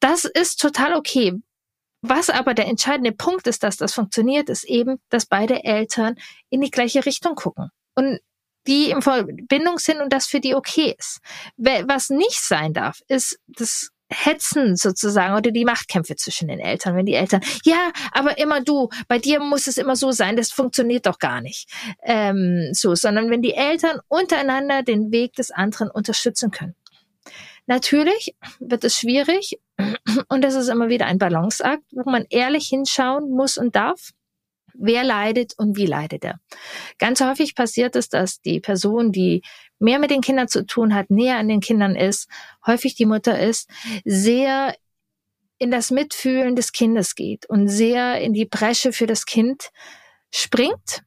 Das 0.00 0.24
ist 0.24 0.60
total 0.60 0.94
okay. 0.94 1.34
Was 2.06 2.28
aber 2.28 2.52
der 2.52 2.66
entscheidende 2.66 3.12
Punkt 3.12 3.46
ist, 3.46 3.62
dass 3.62 3.78
das 3.78 3.94
funktioniert, 3.94 4.50
ist 4.50 4.64
eben, 4.64 4.98
dass 5.08 5.24
beide 5.24 5.64
Eltern 5.64 6.16
in 6.50 6.60
die 6.60 6.70
gleiche 6.70 7.06
Richtung 7.06 7.34
gucken. 7.34 7.70
Und 7.94 8.20
die 8.66 8.90
in 8.90 9.00
Verbindung 9.00 9.78
sind 9.78 10.02
und 10.02 10.12
das 10.12 10.26
für 10.26 10.40
die 10.40 10.54
okay 10.54 10.94
ist. 10.98 11.20
Was 11.56 12.10
nicht 12.10 12.42
sein 12.42 12.74
darf, 12.74 13.00
ist 13.08 13.38
das 13.46 13.88
Hetzen 14.10 14.76
sozusagen 14.76 15.34
oder 15.34 15.50
die 15.50 15.64
Machtkämpfe 15.64 16.16
zwischen 16.16 16.48
den 16.48 16.60
Eltern. 16.60 16.94
Wenn 16.94 17.06
die 17.06 17.14
Eltern, 17.14 17.40
ja, 17.64 17.90
aber 18.12 18.36
immer 18.36 18.60
du, 18.60 18.90
bei 19.08 19.18
dir 19.18 19.40
muss 19.40 19.66
es 19.66 19.78
immer 19.78 19.96
so 19.96 20.12
sein, 20.12 20.36
das 20.36 20.52
funktioniert 20.52 21.06
doch 21.06 21.18
gar 21.18 21.40
nicht. 21.40 21.70
Ähm, 22.02 22.68
so, 22.72 22.94
sondern 22.94 23.30
wenn 23.30 23.40
die 23.40 23.54
Eltern 23.54 23.98
untereinander 24.08 24.82
den 24.82 25.10
Weg 25.10 25.32
des 25.34 25.50
anderen 25.50 25.90
unterstützen 25.90 26.50
können. 26.50 26.74
Natürlich 27.66 28.34
wird 28.60 28.84
es 28.84 28.96
schwierig 28.96 29.58
und 30.28 30.42
das 30.42 30.54
ist 30.54 30.68
immer 30.68 30.88
wieder 30.88 31.06
ein 31.06 31.18
Balanceakt, 31.18 31.84
wo 31.92 32.10
man 32.10 32.26
ehrlich 32.28 32.68
hinschauen 32.68 33.30
muss 33.30 33.58
und 33.58 33.74
darf. 33.74 34.10
Wer 34.76 35.04
leidet 35.04 35.54
und 35.56 35.76
wie 35.76 35.86
leidet 35.86 36.24
er? 36.24 36.40
Ganz 36.98 37.20
häufig 37.20 37.54
passiert 37.54 37.94
es, 37.94 38.08
dass 38.08 38.40
die 38.40 38.58
Person, 38.58 39.12
die 39.12 39.42
mehr 39.78 40.00
mit 40.00 40.10
den 40.10 40.20
Kindern 40.20 40.48
zu 40.48 40.66
tun 40.66 40.94
hat, 40.94 41.10
näher 41.10 41.36
an 41.36 41.48
den 41.48 41.60
Kindern 41.60 41.94
ist, 41.94 42.28
häufig 42.66 42.96
die 42.96 43.06
Mutter 43.06 43.38
ist, 43.38 43.70
sehr 44.04 44.74
in 45.58 45.70
das 45.70 45.92
Mitfühlen 45.92 46.56
des 46.56 46.72
Kindes 46.72 47.14
geht 47.14 47.46
und 47.48 47.68
sehr 47.68 48.20
in 48.20 48.32
die 48.32 48.46
Bresche 48.46 48.92
für 48.92 49.06
das 49.06 49.26
Kind 49.26 49.70
springt. 50.32 51.04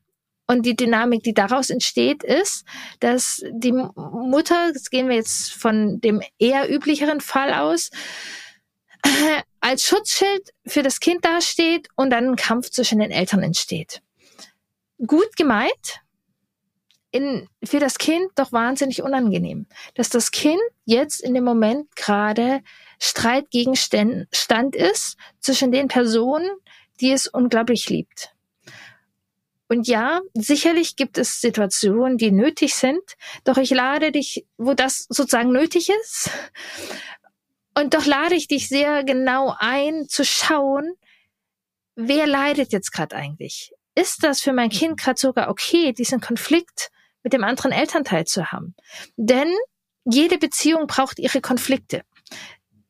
Und 0.47 0.65
die 0.65 0.75
Dynamik, 0.75 1.23
die 1.23 1.33
daraus 1.33 1.69
entsteht, 1.69 2.23
ist, 2.23 2.65
dass 3.01 3.43
die 3.51 3.73
Mutter, 3.73 4.69
jetzt 4.69 4.91
gehen 4.91 5.09
wir 5.09 5.15
jetzt 5.17 5.51
von 5.51 5.99
dem 5.99 6.21
eher 6.39 6.73
üblicheren 6.73 7.19
Fall 7.19 7.53
aus, 7.53 7.91
als 9.59 9.83
Schutzschild 9.83 10.53
für 10.65 10.83
das 10.83 11.01
Kind 11.01 11.25
dasteht 11.25 11.89
und 11.95 12.11
dann 12.11 12.29
ein 12.29 12.35
Kampf 12.37 12.69
zwischen 12.69 12.99
den 12.99 13.11
Eltern 13.11 13.43
entsteht. 13.43 14.01
Gut 15.05 15.35
gemeint, 15.35 16.01
in, 17.11 17.47
für 17.63 17.79
das 17.79 17.97
Kind 17.97 18.31
doch 18.35 18.51
wahnsinnig 18.51 19.01
unangenehm, 19.01 19.67
dass 19.95 20.09
das 20.09 20.31
Kind 20.31 20.61
jetzt 20.85 21.21
in 21.21 21.33
dem 21.33 21.43
Moment 21.43 21.95
gerade 21.95 22.61
Streitgegenstand 22.99 24.75
ist 24.75 25.17
zwischen 25.39 25.71
den 25.71 25.87
Personen, 25.87 26.49
die 26.99 27.11
es 27.11 27.27
unglaublich 27.27 27.89
liebt. 27.89 28.33
Und 29.69 29.87
ja, 29.87 30.21
sicherlich 30.33 30.95
gibt 30.95 31.17
es 31.17 31.41
Situationen, 31.41 32.17
die 32.17 32.31
nötig 32.31 32.73
sind, 32.75 33.01
doch 33.43 33.57
ich 33.57 33.71
lade 33.71 34.11
dich, 34.11 34.45
wo 34.57 34.73
das 34.73 35.05
sozusagen 35.09 35.51
nötig 35.51 35.89
ist. 35.89 36.29
Und 37.77 37.93
doch 37.93 38.05
lade 38.05 38.35
ich 38.35 38.47
dich 38.47 38.69
sehr 38.69 39.03
genau 39.03 39.53
ein, 39.59 40.07
zu 40.07 40.23
schauen, 40.23 40.93
wer 41.95 42.27
leidet 42.27 42.71
jetzt 42.71 42.91
gerade 42.91 43.15
eigentlich? 43.15 43.73
Ist 43.93 44.23
das 44.23 44.41
für 44.41 44.53
mein 44.53 44.69
Kind 44.69 44.99
gerade 44.99 45.19
sogar 45.19 45.49
okay, 45.49 45.91
diesen 45.91 46.21
Konflikt 46.21 46.89
mit 47.23 47.33
dem 47.33 47.43
anderen 47.43 47.71
Elternteil 47.71 48.25
zu 48.25 48.51
haben? 48.51 48.75
Denn 49.15 49.51
jede 50.05 50.37
Beziehung 50.37 50.87
braucht 50.87 51.19
ihre 51.19 51.41
Konflikte 51.41 52.03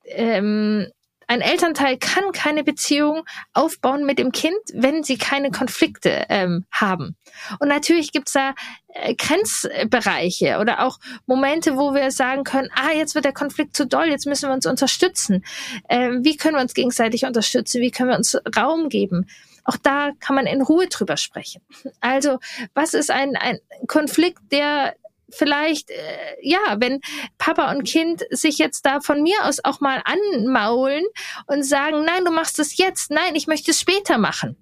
ähm, 0.06 0.92
ein 1.28 1.42
Elternteil 1.42 1.98
kann 1.98 2.32
keine 2.32 2.64
Beziehung 2.64 3.24
aufbauen 3.54 4.06
mit 4.06 4.18
dem 4.18 4.32
Kind, 4.32 4.58
wenn 4.74 5.04
sie 5.04 5.18
keine 5.18 5.52
Konflikte 5.52 6.26
ähm, 6.30 6.66
haben. 6.72 7.18
Und 7.60 7.68
natürlich 7.68 8.14
gibt's 8.14 8.32
da 8.32 8.56
äh, 8.88 9.14
Grenzbereiche 9.14 10.60
oder 10.60 10.86
auch 10.86 11.00
Momente, 11.26 11.76
wo 11.76 11.94
wir 11.94 12.12
sagen 12.12 12.46
können, 12.46 12.70
ah, 12.74 12.94
jetzt 12.94 13.14
wird 13.14 13.26
der 13.26 13.34
Konflikt 13.34 13.76
zu 13.76 13.86
doll, 13.86 14.08
jetzt 14.08 14.26
müssen 14.26 14.50
wir 14.50 14.54
uns 14.54 14.66
unterstützen. 14.66 15.44
Ähm, 15.90 16.24
wie 16.24 16.38
können 16.38 16.56
wir 16.56 16.62
uns 16.62 16.74
gegenseitig 16.74 17.26
unterstützen? 17.26 17.82
Wie 17.82 17.92
können 17.92 18.10
wir 18.10 18.18
uns 18.18 18.38
Raum 18.58 18.88
geben? 18.88 19.28
Auch 19.66 19.78
da 19.78 20.12
kann 20.22 20.36
man 20.36 20.48
in 20.48 20.62
Ruhe 20.62 20.88
drüber 20.88 21.18
sprechen. 21.18 21.62
Also, 22.00 22.40
was 22.74 22.94
ist 22.94 23.12
ein, 23.12 23.36
ein 23.36 23.60
Konflikt, 23.86 24.40
der 24.52 24.96
vielleicht, 25.30 25.90
äh, 25.90 26.36
ja, 26.42 26.78
wenn 26.80 27.02
Papa 27.38 27.72
und 27.72 27.84
Kind 27.84 28.24
sich 28.30 28.58
jetzt 28.58 28.86
da 28.86 29.02
von 29.02 29.22
mir 29.22 29.46
aus 29.46 29.64
auch 29.64 29.80
mal 29.82 30.02
anmaulen 30.06 31.04
und 31.48 31.64
sagen, 31.64 32.06
nein, 32.06 32.26
du 32.26 32.32
machst 32.32 32.60
es 32.60 32.78
jetzt, 32.78 33.12
nein, 33.12 33.36
ich 33.36 33.48
möchte 33.48 33.72
es 33.72 33.80
später 33.80 34.18
machen. 34.18 34.58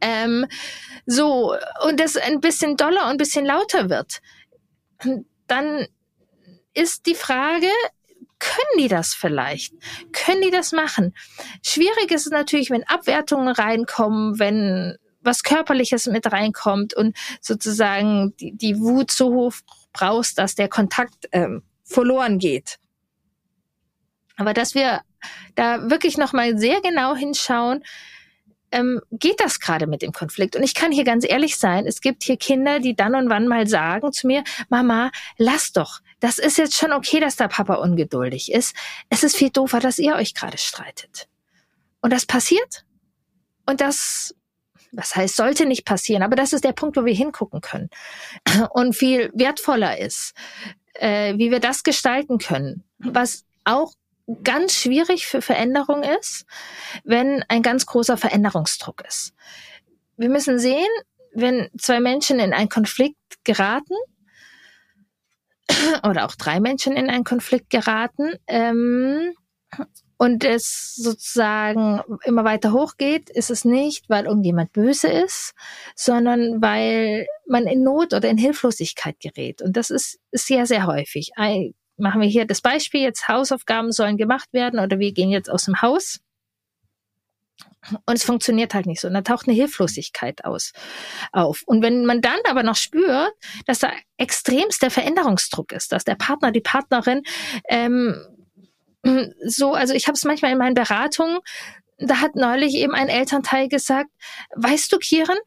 Ähm, 0.00 0.46
so, 1.06 1.56
und 1.84 2.00
das 2.00 2.16
ein 2.16 2.40
bisschen 2.40 2.76
doller 2.76 3.04
und 3.04 3.12
ein 3.12 3.16
bisschen 3.18 3.46
lauter 3.46 3.88
wird, 3.88 4.20
dann 5.46 5.86
ist 6.74 7.06
die 7.06 7.14
Frage, 7.14 7.68
können 8.38 8.78
die 8.78 8.88
das 8.88 9.14
vielleicht? 9.14 9.74
Können 10.12 10.42
die 10.42 10.50
das 10.50 10.72
machen? 10.72 11.14
Schwierig 11.64 12.10
ist 12.10 12.26
es 12.26 12.32
natürlich, 12.32 12.70
wenn 12.70 12.84
Abwertungen 12.84 13.48
reinkommen, 13.48 14.38
wenn 14.38 14.98
was 15.26 15.42
Körperliches 15.42 16.06
mit 16.06 16.32
reinkommt 16.32 16.94
und 16.94 17.16
sozusagen 17.40 18.34
die, 18.36 18.56
die 18.56 18.78
Wut 18.80 19.10
so 19.10 19.32
hoch 19.32 19.54
brauchst, 19.92 20.38
dass 20.38 20.54
der 20.54 20.68
Kontakt 20.68 21.28
ähm, 21.32 21.62
verloren 21.84 22.38
geht. 22.38 22.78
Aber 24.36 24.54
dass 24.54 24.74
wir 24.74 25.00
da 25.54 25.90
wirklich 25.90 26.16
nochmal 26.16 26.58
sehr 26.58 26.80
genau 26.80 27.14
hinschauen, 27.14 27.82
ähm, 28.72 29.00
geht 29.10 29.40
das 29.40 29.60
gerade 29.60 29.86
mit 29.86 30.02
dem 30.02 30.12
Konflikt? 30.12 30.56
Und 30.56 30.62
ich 30.62 30.74
kann 30.74 30.92
hier 30.92 31.04
ganz 31.04 31.24
ehrlich 31.28 31.56
sein, 31.56 31.86
es 31.86 32.00
gibt 32.00 32.22
hier 32.22 32.36
Kinder, 32.36 32.80
die 32.80 32.94
dann 32.94 33.14
und 33.14 33.30
wann 33.30 33.48
mal 33.48 33.66
sagen 33.66 34.12
zu 34.12 34.26
mir, 34.26 34.44
Mama, 34.68 35.10
lass 35.38 35.72
doch. 35.72 36.00
Das 36.20 36.38
ist 36.38 36.58
jetzt 36.58 36.76
schon 36.76 36.92
okay, 36.92 37.20
dass 37.20 37.36
der 37.36 37.48
Papa 37.48 37.74
ungeduldig 37.74 38.52
ist. 38.52 38.74
Es 39.08 39.22
ist 39.22 39.36
viel 39.36 39.50
doofer, 39.50 39.80
dass 39.80 39.98
ihr 39.98 40.14
euch 40.14 40.34
gerade 40.34 40.58
streitet. 40.58 41.28
Und 42.00 42.12
das 42.12 42.26
passiert. 42.26 42.84
Und 43.66 43.80
das 43.80 44.34
was 44.96 45.14
heißt, 45.14 45.36
sollte 45.36 45.66
nicht 45.66 45.84
passieren, 45.84 46.22
aber 46.22 46.36
das 46.36 46.52
ist 46.52 46.64
der 46.64 46.72
Punkt, 46.72 46.96
wo 46.96 47.04
wir 47.04 47.14
hingucken 47.14 47.60
können 47.60 47.90
und 48.70 48.96
viel 48.96 49.30
wertvoller 49.34 49.98
ist, 49.98 50.32
äh, 50.94 51.36
wie 51.36 51.50
wir 51.50 51.60
das 51.60 51.82
gestalten 51.82 52.38
können. 52.38 52.82
Was 52.98 53.44
auch 53.64 53.92
ganz 54.42 54.74
schwierig 54.74 55.26
für 55.26 55.42
Veränderung 55.42 56.02
ist, 56.02 56.46
wenn 57.04 57.44
ein 57.48 57.62
ganz 57.62 57.86
großer 57.86 58.16
Veränderungsdruck 58.16 59.04
ist. 59.06 59.34
Wir 60.16 60.30
müssen 60.30 60.58
sehen, 60.58 60.88
wenn 61.32 61.68
zwei 61.78 62.00
Menschen 62.00 62.40
in 62.40 62.54
einen 62.54 62.70
Konflikt 62.70 63.18
geraten, 63.44 63.94
oder 66.08 66.26
auch 66.26 66.34
drei 66.34 66.60
Menschen 66.60 66.96
in 66.96 67.10
einen 67.10 67.24
Konflikt 67.24 67.70
geraten, 67.70 68.34
ähm, 68.46 69.34
und 70.18 70.44
es 70.44 70.94
sozusagen 70.94 72.00
immer 72.24 72.44
weiter 72.44 72.72
hochgeht, 72.72 73.28
ist 73.28 73.50
es 73.50 73.64
nicht, 73.64 74.08
weil 74.08 74.24
irgendjemand 74.24 74.72
böse 74.72 75.08
ist, 75.08 75.54
sondern 75.94 76.62
weil 76.62 77.26
man 77.46 77.66
in 77.66 77.82
Not 77.82 78.14
oder 78.14 78.28
in 78.28 78.38
Hilflosigkeit 78.38 79.20
gerät. 79.20 79.60
Und 79.60 79.76
das 79.76 79.90
ist, 79.90 80.18
sehr, 80.32 80.66
sehr 80.66 80.86
häufig. 80.86 81.32
Ein, 81.36 81.74
machen 81.98 82.20
wir 82.20 82.28
hier 82.28 82.46
das 82.46 82.60
Beispiel, 82.60 83.02
jetzt 83.02 83.28
Hausaufgaben 83.28 83.92
sollen 83.92 84.16
gemacht 84.16 84.52
werden 84.52 84.80
oder 84.80 84.98
wir 84.98 85.12
gehen 85.12 85.30
jetzt 85.30 85.50
aus 85.50 85.64
dem 85.64 85.82
Haus. 85.82 86.20
Und 88.04 88.14
es 88.14 88.24
funktioniert 88.24 88.74
halt 88.74 88.86
nicht 88.86 89.00
so. 89.00 89.08
Und 89.08 89.14
da 89.14 89.20
taucht 89.20 89.46
eine 89.46 89.54
Hilflosigkeit 89.54 90.44
aus, 90.44 90.72
auf. 91.32 91.62
Und 91.66 91.82
wenn 91.82 92.04
man 92.04 92.20
dann 92.20 92.38
aber 92.48 92.62
noch 92.62 92.74
spürt, 92.74 93.32
dass 93.66 93.78
da 93.78 93.92
extremster 94.16 94.90
Veränderungsdruck 94.90 95.72
ist, 95.72 95.92
dass 95.92 96.04
der 96.04 96.16
Partner, 96.16 96.50
die 96.50 96.60
Partnerin 96.60 97.22
ähm, 97.68 98.35
so, 99.44 99.74
also 99.74 99.94
ich 99.94 100.06
habe 100.06 100.16
es 100.16 100.24
manchmal 100.24 100.52
in 100.52 100.58
meinen 100.58 100.74
Beratungen, 100.74 101.38
da 101.98 102.20
hat 102.20 102.34
neulich 102.34 102.74
eben 102.74 102.94
ein 102.94 103.08
Elternteil 103.08 103.68
gesagt, 103.68 104.10
weißt 104.54 104.92
du, 104.92 104.98
Kieren, 104.98 105.38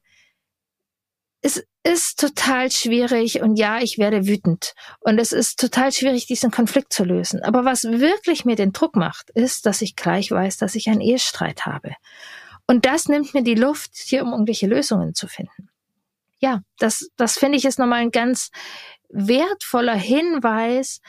es 1.42 1.64
ist 1.84 2.20
total 2.20 2.70
schwierig 2.70 3.42
und 3.42 3.56
ja, 3.56 3.80
ich 3.80 3.98
werde 3.98 4.28
wütend 4.28 4.74
und 5.00 5.20
es 5.20 5.32
ist 5.32 5.60
total 5.60 5.92
schwierig, 5.92 6.28
diesen 6.28 6.52
Konflikt 6.52 6.92
zu 6.92 7.06
lösen. 7.06 7.42
Aber 7.44 7.64
was 7.64 7.84
wirklich 7.84 8.44
mir 8.46 8.56
den 8.56 8.74
Druck 8.74 8.96
macht, 8.96 9.30
ist, 9.32 9.66
dass 9.66 9.82
ich 9.82 9.96
gleich 9.96 10.32
weiß, 10.32 10.58
dass 10.58 10.76
ich 10.76 10.90
einen 10.90 11.02
Ehestreit 11.02 11.66
habe. 11.66 11.96
Und 12.68 12.86
das 12.86 13.08
nimmt 13.08 13.34
mir 13.34 13.44
die 13.44 13.56
Luft, 13.56 13.92
hier 13.96 14.24
um 14.24 14.32
irgendwelche 14.32 14.68
Lösungen 14.68 15.16
zu 15.16 15.28
finden. 15.28 15.70
Ja, 16.40 16.62
das, 16.78 17.10
das 17.16 17.38
finde 17.38 17.58
ich 17.58 17.66
ist 17.66 17.80
nochmal 17.80 18.02
ein 18.02 18.12
ganz 18.12 18.52
wertvoller 19.10 19.96
Hinweis, 19.96 21.02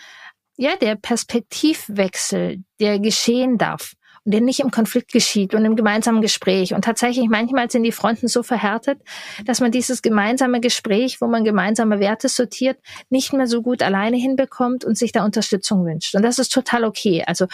ja, 0.60 0.76
der 0.76 0.94
Perspektivwechsel, 0.94 2.62
der 2.80 2.98
geschehen 2.98 3.56
darf 3.56 3.94
und 4.26 4.34
der 4.34 4.42
nicht 4.42 4.60
im 4.60 4.70
Konflikt 4.70 5.10
geschieht 5.10 5.54
und 5.54 5.64
im 5.64 5.74
gemeinsamen 5.74 6.20
Gespräch. 6.20 6.74
Und 6.74 6.84
tatsächlich 6.84 7.30
manchmal 7.30 7.70
sind 7.70 7.82
die 7.82 7.92
Fronten 7.92 8.28
so 8.28 8.42
verhärtet, 8.42 9.00
dass 9.46 9.60
man 9.60 9.72
dieses 9.72 10.02
gemeinsame 10.02 10.60
Gespräch, 10.60 11.22
wo 11.22 11.28
man 11.28 11.44
gemeinsame 11.44 11.98
Werte 11.98 12.28
sortiert, 12.28 12.78
nicht 13.08 13.32
mehr 13.32 13.46
so 13.46 13.62
gut 13.62 13.82
alleine 13.82 14.18
hinbekommt 14.18 14.84
und 14.84 14.98
sich 14.98 15.12
da 15.12 15.24
Unterstützung 15.24 15.86
wünscht. 15.86 16.14
Und 16.14 16.24
das 16.24 16.38
ist 16.38 16.52
total 16.52 16.84
okay. 16.84 17.24
Also 17.26 17.46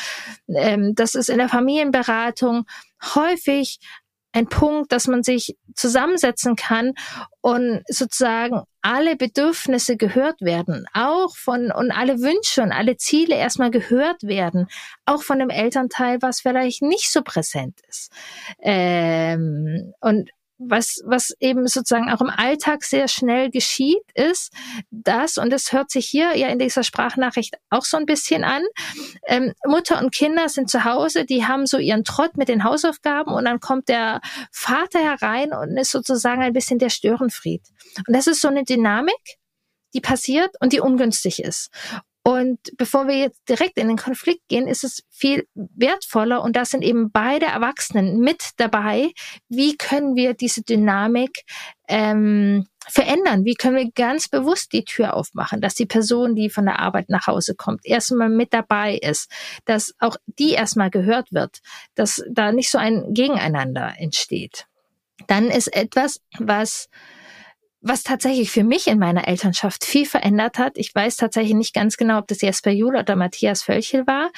ähm, 0.48 0.96
das 0.96 1.14
ist 1.14 1.28
in 1.28 1.38
der 1.38 1.48
Familienberatung 1.48 2.64
häufig 3.14 3.78
ein 4.32 4.48
Punkt, 4.48 4.92
dass 4.92 5.06
man 5.06 5.22
sich 5.22 5.56
zusammensetzen 5.74 6.56
kann 6.56 6.92
und 7.40 7.82
sozusagen 7.88 8.62
alle 8.82 9.16
Bedürfnisse 9.16 9.96
gehört 9.96 10.40
werden, 10.40 10.86
auch 10.92 11.36
von 11.36 11.72
und 11.72 11.90
alle 11.90 12.20
Wünsche 12.20 12.62
und 12.62 12.70
alle 12.70 12.96
Ziele 12.96 13.34
erstmal 13.34 13.70
gehört 13.70 14.22
werden, 14.22 14.66
auch 15.06 15.22
von 15.22 15.38
dem 15.38 15.50
Elternteil, 15.50 16.18
was 16.20 16.40
vielleicht 16.40 16.82
nicht 16.82 17.10
so 17.10 17.22
präsent 17.22 17.80
ist. 17.88 18.12
Ähm, 18.62 19.92
und 20.00 20.30
was, 20.58 21.02
was 21.04 21.34
eben 21.40 21.66
sozusagen 21.66 22.10
auch 22.10 22.20
im 22.20 22.30
Alltag 22.30 22.82
sehr 22.84 23.08
schnell 23.08 23.50
geschieht, 23.50 24.02
ist 24.14 24.52
das, 24.90 25.38
und 25.38 25.50
das 25.50 25.72
hört 25.72 25.90
sich 25.90 26.06
hier 26.06 26.36
ja 26.36 26.48
in 26.48 26.58
dieser 26.58 26.82
Sprachnachricht 26.82 27.56
auch 27.70 27.84
so 27.84 27.96
ein 27.96 28.06
bisschen 28.06 28.44
an, 28.44 28.62
ähm, 29.26 29.52
Mutter 29.66 30.00
und 30.00 30.14
Kinder 30.14 30.48
sind 30.48 30.70
zu 30.70 30.84
Hause, 30.84 31.24
die 31.24 31.46
haben 31.46 31.66
so 31.66 31.78
ihren 31.78 32.04
Trott 32.04 32.36
mit 32.36 32.48
den 32.48 32.64
Hausaufgaben 32.64 33.32
und 33.32 33.44
dann 33.44 33.60
kommt 33.60 33.88
der 33.88 34.20
Vater 34.50 35.00
herein 35.00 35.52
und 35.52 35.76
ist 35.76 35.90
sozusagen 35.90 36.42
ein 36.42 36.52
bisschen 36.52 36.78
der 36.78 36.90
Störenfried. 36.90 37.62
Und 38.06 38.16
das 38.16 38.26
ist 38.26 38.40
so 38.40 38.48
eine 38.48 38.64
Dynamik, 38.64 39.38
die 39.94 40.00
passiert 40.00 40.50
und 40.60 40.72
die 40.72 40.80
ungünstig 40.80 41.42
ist. 41.42 41.70
Und 42.26 42.58
bevor 42.76 43.06
wir 43.06 43.16
jetzt 43.16 43.48
direkt 43.48 43.78
in 43.78 43.86
den 43.86 43.96
Konflikt 43.96 44.48
gehen, 44.48 44.66
ist 44.66 44.82
es 44.82 45.04
viel 45.10 45.46
wertvoller 45.54 46.42
und 46.42 46.56
da 46.56 46.64
sind 46.64 46.82
eben 46.82 47.12
beide 47.12 47.46
Erwachsenen 47.46 48.18
mit 48.18 48.50
dabei. 48.56 49.12
Wie 49.48 49.76
können 49.76 50.16
wir 50.16 50.34
diese 50.34 50.62
Dynamik 50.62 51.44
ähm, 51.86 52.66
verändern? 52.88 53.44
Wie 53.44 53.54
können 53.54 53.76
wir 53.76 53.92
ganz 53.92 54.26
bewusst 54.26 54.72
die 54.72 54.82
Tür 54.82 55.14
aufmachen, 55.14 55.60
dass 55.60 55.76
die 55.76 55.86
Person, 55.86 56.34
die 56.34 56.50
von 56.50 56.64
der 56.64 56.80
Arbeit 56.80 57.10
nach 57.10 57.28
Hause 57.28 57.54
kommt, 57.54 57.86
erstmal 57.86 58.28
mit 58.28 58.52
dabei 58.52 58.96
ist, 58.96 59.30
dass 59.64 59.94
auch 60.00 60.16
die 60.26 60.50
erstmal 60.50 60.90
gehört 60.90 61.32
wird, 61.32 61.60
dass 61.94 62.24
da 62.28 62.50
nicht 62.50 62.72
so 62.72 62.78
ein 62.78 63.14
Gegeneinander 63.14 63.94
entsteht. 63.98 64.66
Dann 65.28 65.48
ist 65.48 65.68
etwas, 65.68 66.20
was 66.40 66.88
was 67.88 68.02
tatsächlich 68.02 68.50
für 68.50 68.64
mich 68.64 68.88
in 68.88 68.98
meiner 68.98 69.28
Elternschaft 69.28 69.84
viel 69.84 70.06
verändert 70.06 70.58
hat. 70.58 70.76
Ich 70.76 70.94
weiß 70.94 71.16
tatsächlich 71.16 71.54
nicht 71.54 71.74
ganz 71.74 71.96
genau, 71.96 72.18
ob 72.18 72.26
das 72.26 72.40
Jesper 72.40 72.72
Juhl 72.72 72.96
oder 72.96 73.14
Matthias 73.16 73.62
Völchel 73.62 74.06
war. 74.06 74.30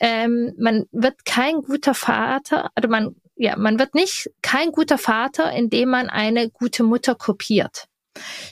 Ähm, 0.00 0.52
man 0.58 0.84
wird 0.90 1.24
kein 1.24 1.62
guter 1.62 1.94
Vater, 1.94 2.70
oder 2.76 2.88
man, 2.88 3.14
ja, 3.36 3.56
man 3.56 3.78
wird 3.78 3.94
nicht 3.94 4.30
kein 4.42 4.72
guter 4.72 4.98
Vater, 4.98 5.52
indem 5.52 5.90
man 5.90 6.08
eine 6.08 6.50
gute 6.50 6.82
Mutter 6.82 7.14
kopiert. 7.14 7.86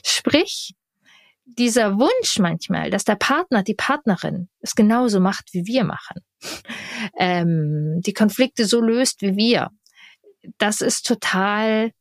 Sprich, 0.05 0.73
dieser 1.45 1.99
Wunsch 1.99 2.39
manchmal, 2.39 2.89
dass 2.89 3.03
der 3.03 3.15
Partner, 3.15 3.61
die 3.61 3.75
Partnerin 3.75 4.47
es 4.61 4.75
genauso 4.75 5.19
macht, 5.19 5.53
wie 5.53 5.65
wir 5.65 5.83
machen, 5.83 6.21
ähm, 7.17 7.99
die 8.05 8.13
Konflikte 8.13 8.65
so 8.65 8.79
löst 8.79 9.21
wie 9.21 9.35
wir, 9.35 9.69
das 10.57 10.79
ist 10.79 11.05
total, 11.05 11.91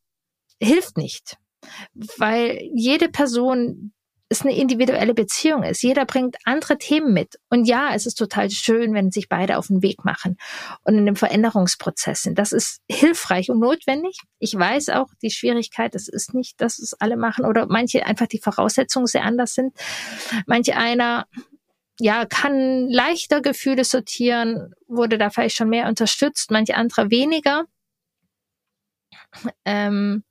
hilft 0.61 0.97
nicht 0.97 1.37
weil 1.95 2.61
jede 2.75 3.09
Person 3.09 3.93
es 4.33 4.43
eine 4.43 4.57
individuelle 4.57 5.15
Beziehung 5.15 5.63
ist. 5.63 5.83
Jeder 5.83 6.05
bringt 6.07 6.37
andere 6.45 6.79
Themen 6.79 7.13
mit. 7.13 7.39
Und 7.51 7.67
ja, 7.67 7.95
es 7.95 8.07
ist 8.07 8.15
total 8.15 8.51
schön, 8.51 8.95
wenn 8.95 9.11
sich 9.13 9.29
beide 9.29 9.59
auf 9.59 9.69
den 9.69 9.83
Weg 9.83 10.05
machen 10.05 10.39
und 10.83 10.95
in 10.95 11.01
einem 11.01 11.17
Veränderungsprozess 11.17 12.23
sind. 12.23 12.39
Das 12.39 12.53
ist 12.53 12.81
hilfreich 12.91 13.51
und 13.51 13.61
notwendig. 13.61 14.19
Ich 14.39 14.55
weiß 14.55 14.89
auch 14.89 15.09
die 15.23 15.31
Schwierigkeit, 15.31 15.95
es 15.95 16.09
ist 16.09 16.35
nicht, 16.35 16.61
dass 16.61 16.79
es 16.79 16.95
alle 16.95 17.17
machen 17.17 17.45
oder 17.45 17.67
manche 17.67 18.05
einfach 18.07 18.27
die 18.27 18.41
Voraussetzungen 18.41 19.07
sehr 19.07 19.25
anders 19.25 19.55
sind. 19.55 19.77
Manche 20.47 20.77
einer 20.77 21.27
ja, 22.01 22.25
kann 22.25 22.89
leichter 22.89 23.43
Gefühle 23.43 23.85
sortieren, 23.85 24.75
wurde 24.89 25.19
da 25.19 25.31
vielleicht 25.31 25.57
schon 25.57 25.69
mehr 25.69 25.89
unterstützt, 25.89 26.51
manche 26.51 26.75
andere 26.75 27.11
weniger. 27.11 27.65
Ähm, 29.65 30.25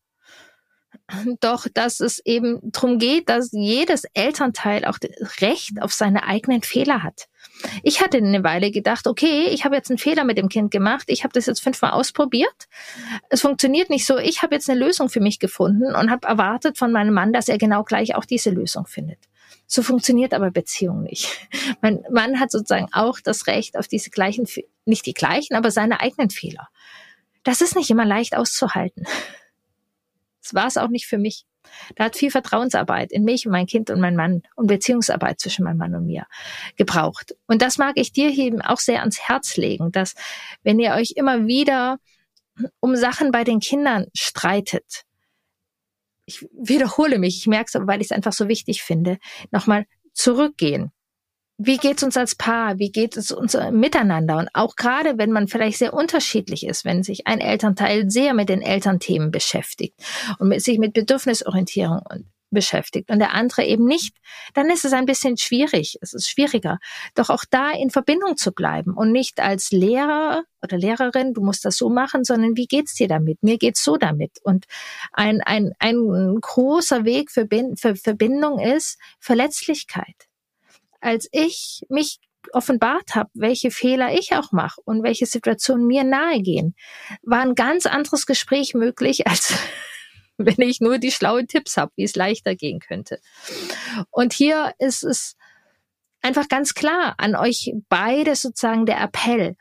doch 1.40 1.68
dass 1.74 2.00
es 2.00 2.20
eben 2.26 2.60
darum 2.64 3.00
geht, 3.00 3.30
dass 3.30 3.50
jedes 3.52 4.04
Elternteil 4.14 4.86
auch 4.86 4.98
Recht 5.40 5.82
auf 5.82 5.94
seine 5.94 6.24
eigenen 6.24 6.62
Fehler 6.62 7.04
hat. 7.04 7.28
Ich 7.84 8.02
hatte 8.02 8.18
eine 8.18 8.44
Weile 8.44 8.72
gedacht, 8.72 9.08
okay, 9.08 9.48
ich 9.50 9.66
habe 9.66 9.76
jetzt 9.76 9.90
einen 9.90 9.98
Fehler 9.98 10.24
mit 10.24 10.38
dem 10.38 10.50
Kind 10.50 10.72
gemacht, 10.72 11.06
ich 11.08 11.24
habe 11.24 11.34
das 11.34 11.46
jetzt 11.46 11.62
fünfmal 11.62 11.92
ausprobiert, 11.92 12.68
es 13.30 13.42
funktioniert 13.42 13.90
nicht 13.90 14.06
so, 14.06 14.18
ich 14.18 14.42
habe 14.42 14.56
jetzt 14.56 14.70
eine 14.70 14.80
Lösung 14.80 15.10
für 15.10 15.20
mich 15.20 15.40
gefunden 15.40 15.96
und 15.96 16.12
habe 16.12 16.28
erwartet 16.28 16.78
von 16.78 16.92
meinem 16.92 17.14
Mann, 17.14 17.34
dass 17.34 17.50
er 17.50 17.58
genau 17.58 17.84
gleich 17.84 18.16
auch 18.16 18.26
diese 18.26 18.50
Lösung 18.50 18.86
findet. 18.86 19.20
So 19.68 19.84
funktioniert 19.84 20.34
aber 20.34 20.52
Beziehung 20.52 21.02
nicht. 21.04 21.48
Mein 21.82 22.04
Mann 22.10 22.40
hat 22.40 22.52
sozusagen 22.52 22.88
auch 22.92 23.20
das 23.22 23.48
Recht 23.48 23.78
auf 23.78 23.88
diese 23.88 24.10
gleichen, 24.10 24.46
nicht 24.86 25.06
die 25.06 25.14
gleichen, 25.14 25.56
aber 25.56 25.72
seine 25.72 26.02
eigenen 26.02 26.30
Fehler. 26.30 26.68
Das 27.44 27.62
ist 27.62 27.76
nicht 27.76 27.90
immer 27.90 28.06
leicht 28.06 28.36
auszuhalten. 28.36 29.06
Das 30.42 30.54
war 30.54 30.68
es 30.68 30.78
auch 30.78 30.90
nicht 30.90 31.08
für 31.08 31.18
mich. 31.18 31.46
Da 31.96 32.06
hat 32.06 32.16
viel 32.16 32.32
Vertrauensarbeit 32.32 33.12
in 33.12 33.24
mich 33.24 33.46
und 33.46 33.52
mein 33.52 33.68
Kind 33.68 33.90
und 33.90 34.00
mein 34.00 34.16
Mann 34.16 34.42
und 34.56 34.68
Beziehungsarbeit 34.68 35.40
zwischen 35.40 35.64
meinem 35.64 35.78
Mann 35.78 35.96
und 35.96 36.06
mir 36.06 36.26
gebraucht. 36.76 37.36
Und 37.48 37.62
das 37.62 37.78
mag 37.78 37.94
ich 37.96 38.12
dir 38.12 38.30
eben 38.30 38.62
auch 38.62 38.80
sehr 38.80 39.02
ans 39.02 39.20
Herz 39.20 39.58
legen, 39.58 39.92
dass 39.92 40.16
wenn 40.64 40.80
ihr 40.80 40.94
euch 40.94 41.14
immer 41.16 41.46
wieder 41.46 42.00
um 42.80 42.96
Sachen 42.96 43.32
bei 43.32 43.44
den 43.44 43.60
Kindern 43.60 44.08
streitet, 44.16 45.04
ich 46.26 46.48
wiederhole 46.52 47.20
mich, 47.20 47.38
ich 47.38 47.48
merke 47.48 47.68
es 47.68 47.76
aber, 47.76 47.88
weil 47.88 48.02
ich 48.02 48.08
es 48.08 48.12
einfach 48.12 48.34
so 48.34 48.48
wichtig 48.48 48.84
finde, 48.84 49.18
nochmal 49.52 49.86
zurückgehen 50.14 50.92
wie 51.64 51.78
geht's 51.78 52.04
uns 52.04 52.18
als 52.18 52.36
Paar? 52.36 52.80
Wie 52.80 52.92
geht 52.92 53.18
es 53.18 53.32
uns 53.32 53.58
miteinander? 53.72 54.38
Und 54.38 54.50
auch 54.54 54.76
gerade, 54.76 55.18
wenn 55.18 55.32
man 55.32 55.48
vielleicht 55.48 55.78
sehr 55.78 55.94
unterschiedlich 55.94 56.66
ist, 56.66 56.86
wenn 56.86 57.04
sich 57.04 57.28
ein 57.28 57.40
Elternteil 57.40 58.10
sehr 58.10 58.34
mit 58.34 58.50
den 58.50 58.62
Elternthemen 58.62 59.32
beschäftigt 59.32 59.96
und 60.40 60.50
mit, 60.50 60.64
sich 60.64 60.80
mit 60.80 60.94
Bedürfnisorientierung 60.94 62.02
beschäftigt 62.50 63.10
und 63.10 63.20
der 63.20 63.34
andere 63.34 63.64
eben 63.64 63.86
nicht, 63.86 64.18
dann 64.54 64.70
ist 64.70 64.84
es 64.86 64.92
ein 64.94 65.06
bisschen 65.06 65.38
schwierig. 65.38 65.98
Es 66.02 66.14
ist 66.14 66.30
schwieriger. 66.30 66.80
Doch 67.16 67.30
auch 67.30 67.46
da 67.50 67.72
in 67.72 67.90
Verbindung 67.90 68.38
zu 68.38 68.52
bleiben 68.52 68.94
und 68.94 69.12
nicht 69.12 69.40
als 69.40 69.72
Lehrer 69.72 70.44
oder 70.62 70.78
Lehrerin, 70.78 71.34
du 71.34 71.42
musst 71.42 71.64
das 71.64 71.78
so 71.78 71.90
machen, 71.90 72.24
sondern 72.24 72.58
wie 72.58 72.68
geht's 72.68 72.96
dir 72.96 73.08
damit? 73.08 73.42
Mir 73.42 73.58
geht's 73.58 73.84
so 73.84 73.98
damit. 73.98 74.40
Und 74.44 74.66
ein, 75.14 75.42
ein, 75.42 75.72
ein 75.80 76.38
großer 76.42 77.06
Weg 77.06 77.32
für, 77.32 77.48
für 77.76 77.96
Verbindung 77.96 78.60
ist 78.60 79.00
Verletzlichkeit 79.20 80.28
als 81.02 81.28
ich 81.32 81.82
mich 81.90 82.20
offenbart 82.54 83.16
habe, 83.16 83.30
welche 83.34 83.72
Fehler 83.72 84.14
ich 84.14 84.34
auch 84.34 84.52
mache 84.52 84.82
und 84.86 85.04
welche 85.04 85.26
Situationen 85.26 85.86
mir 85.86 86.04
nahe 86.04 86.42
gehen, 86.42 86.76
war 87.22 87.42
ein 87.42 87.56
ganz 87.56 87.86
anderes 87.86 88.26
Gespräch 88.26 88.74
möglich, 88.74 89.28
als 89.28 89.54
wenn 90.38 90.62
ich 90.62 90.80
nur 90.80 90.98
die 90.98 91.12
schlauen 91.12 91.48
Tipps 91.48 91.78
habe, 91.78 91.92
wie 91.96 92.04
es 92.04 92.16
leichter 92.16 92.56
gehen 92.56 92.80
könnte. 92.80 93.20
Und 94.10 94.34
hier 94.34 94.74
ist 94.80 95.04
es 95.04 95.36
einfach 96.22 96.48
ganz 96.48 96.74
klar 96.74 97.16
an 97.18 97.36
euch 97.36 97.74
beide 97.90 98.36
sozusagen 98.36 98.86
der 98.86 99.02
Appell. 99.02 99.56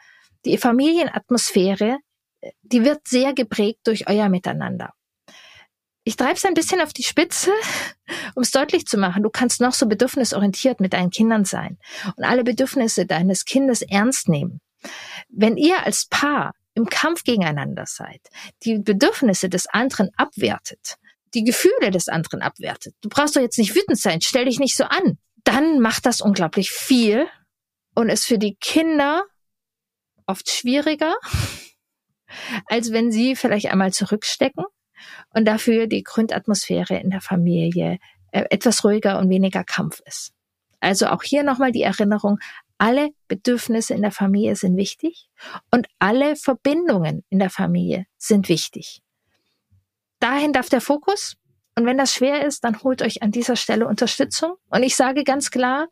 Die 0.47 0.57
Familienatmosphäre, 0.57 1.99
die 2.63 2.85
wird 2.85 3.07
sehr 3.07 3.35
geprägt 3.35 3.81
durch 3.85 4.09
euer 4.09 4.31
Miteinander 4.31 4.95
ich 6.05 6.17
treibe 6.17 6.35
es 6.35 6.45
ein 6.45 6.55
bisschen 6.55 6.81
auf 6.81 6.93
die 6.93 7.03
Spitze, 7.03 7.53
um 8.35 8.43
es 8.43 8.51
deutlich 8.51 8.87
zu 8.87 8.99
machen. 8.99 9.23
Du 9.23 9.31
kannst 9.31 9.61
noch 9.61 9.75
so 9.75 9.87
bedürfnisorientiert 9.87 10.81
mit 10.81 10.93
deinen 10.93 11.11
Kindern 11.11 11.45
sein 11.45 11.79
und 12.17 12.25
alle 12.25 12.45
Bedürfnisse 12.45 13.07
deines 13.07 13.45
Kindes 13.45 13.83
ernst 13.83 14.29
nehmen. 14.29 14.61
Wenn 15.29 15.57
ihr 15.57 15.85
als 15.85 16.07
Paar 16.07 16.55
im 16.75 16.87
Kampf 16.87 17.25
gegeneinander 17.25 17.85
seid, 17.87 18.21
die 18.65 18.79
Bedürfnisse 18.79 19.49
des 19.49 19.67
anderen 19.67 20.09
abwertet, 20.17 20.97
die 21.35 21.45
Gefühle 21.45 21.91
des 21.91 22.09
anderen 22.09 22.41
abwertet, 22.41 22.95
du 23.03 23.09
brauchst 23.09 23.37
doch 23.37 23.43
jetzt 23.43 23.59
nicht 23.59 23.75
wütend 23.75 23.99
sein, 23.99 24.21
stell 24.23 24.47
dich 24.47 24.59
nicht 24.59 24.77
so 24.77 24.85
an, 24.85 25.19
dann 25.45 25.81
macht 25.81 26.07
das 26.07 26.21
unglaublich 26.21 26.71
viel 26.71 27.27
und 27.95 28.09
ist 28.09 28.25
für 28.25 28.39
die 28.39 28.57
Kinder 28.61 29.25
oft 30.27 30.49
schwieriger, 30.49 31.15
als 32.67 32.93
wenn 32.93 33.13
sie 33.13 33.37
vielleicht 33.37 33.67
einmal 33.67 33.93
zurückstecken 33.93 34.65
und 35.35 35.47
dafür 35.47 35.87
die 35.87 36.03
Grundatmosphäre 36.03 36.99
in 36.99 37.11
der 37.11 37.21
Familie 37.21 37.99
äh, 38.33 38.45
etwas 38.51 38.85
ruhiger 38.85 39.19
und 39.19 39.29
weniger 39.29 39.65
Kampf 39.65 40.01
ist. 40.07 40.33
Also 40.81 41.07
auch 41.07 41.23
hier 41.23 41.43
nochmal 41.43 41.73
die 41.73 41.83
Erinnerung, 41.83 42.39
alle 42.79 43.11
Bedürfnisse 43.29 43.93
in 43.93 44.01
der 44.01 44.11
Familie 44.11 44.57
sind 44.57 44.77
wichtig 44.77 45.29
und 45.71 45.87
alle 45.99 46.35
Verbindungen 46.37 47.25
in 47.29 47.39
der 47.39 47.51
Familie 47.51 48.07
sind 48.17 48.49
wichtig. 48.49 49.03
Dahin 50.19 50.53
darf 50.53 50.69
der 50.69 50.81
Fokus. 50.81 51.37
Und 51.77 51.87
wenn 51.87 51.99
das 51.99 52.15
schwer 52.15 52.45
ist, 52.45 52.65
dann 52.65 52.83
holt 52.83 53.03
euch 53.03 53.23
an 53.23 53.31
dieser 53.31 53.57
Stelle 53.57 53.87
Unterstützung. 53.87 54.55
Und 54.71 54.83
ich 54.83 54.97
sage 54.97 55.25
ganz 55.25 55.51
klar, 55.51 55.89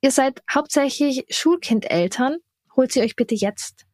ihr 0.00 0.10
seid 0.10 0.42
hauptsächlich 0.52 1.24
Schulkindeltern, 1.30 2.38
holt 2.76 2.92
sie 2.92 3.00
euch 3.00 3.14
bitte 3.14 3.34
jetzt. 3.34 3.87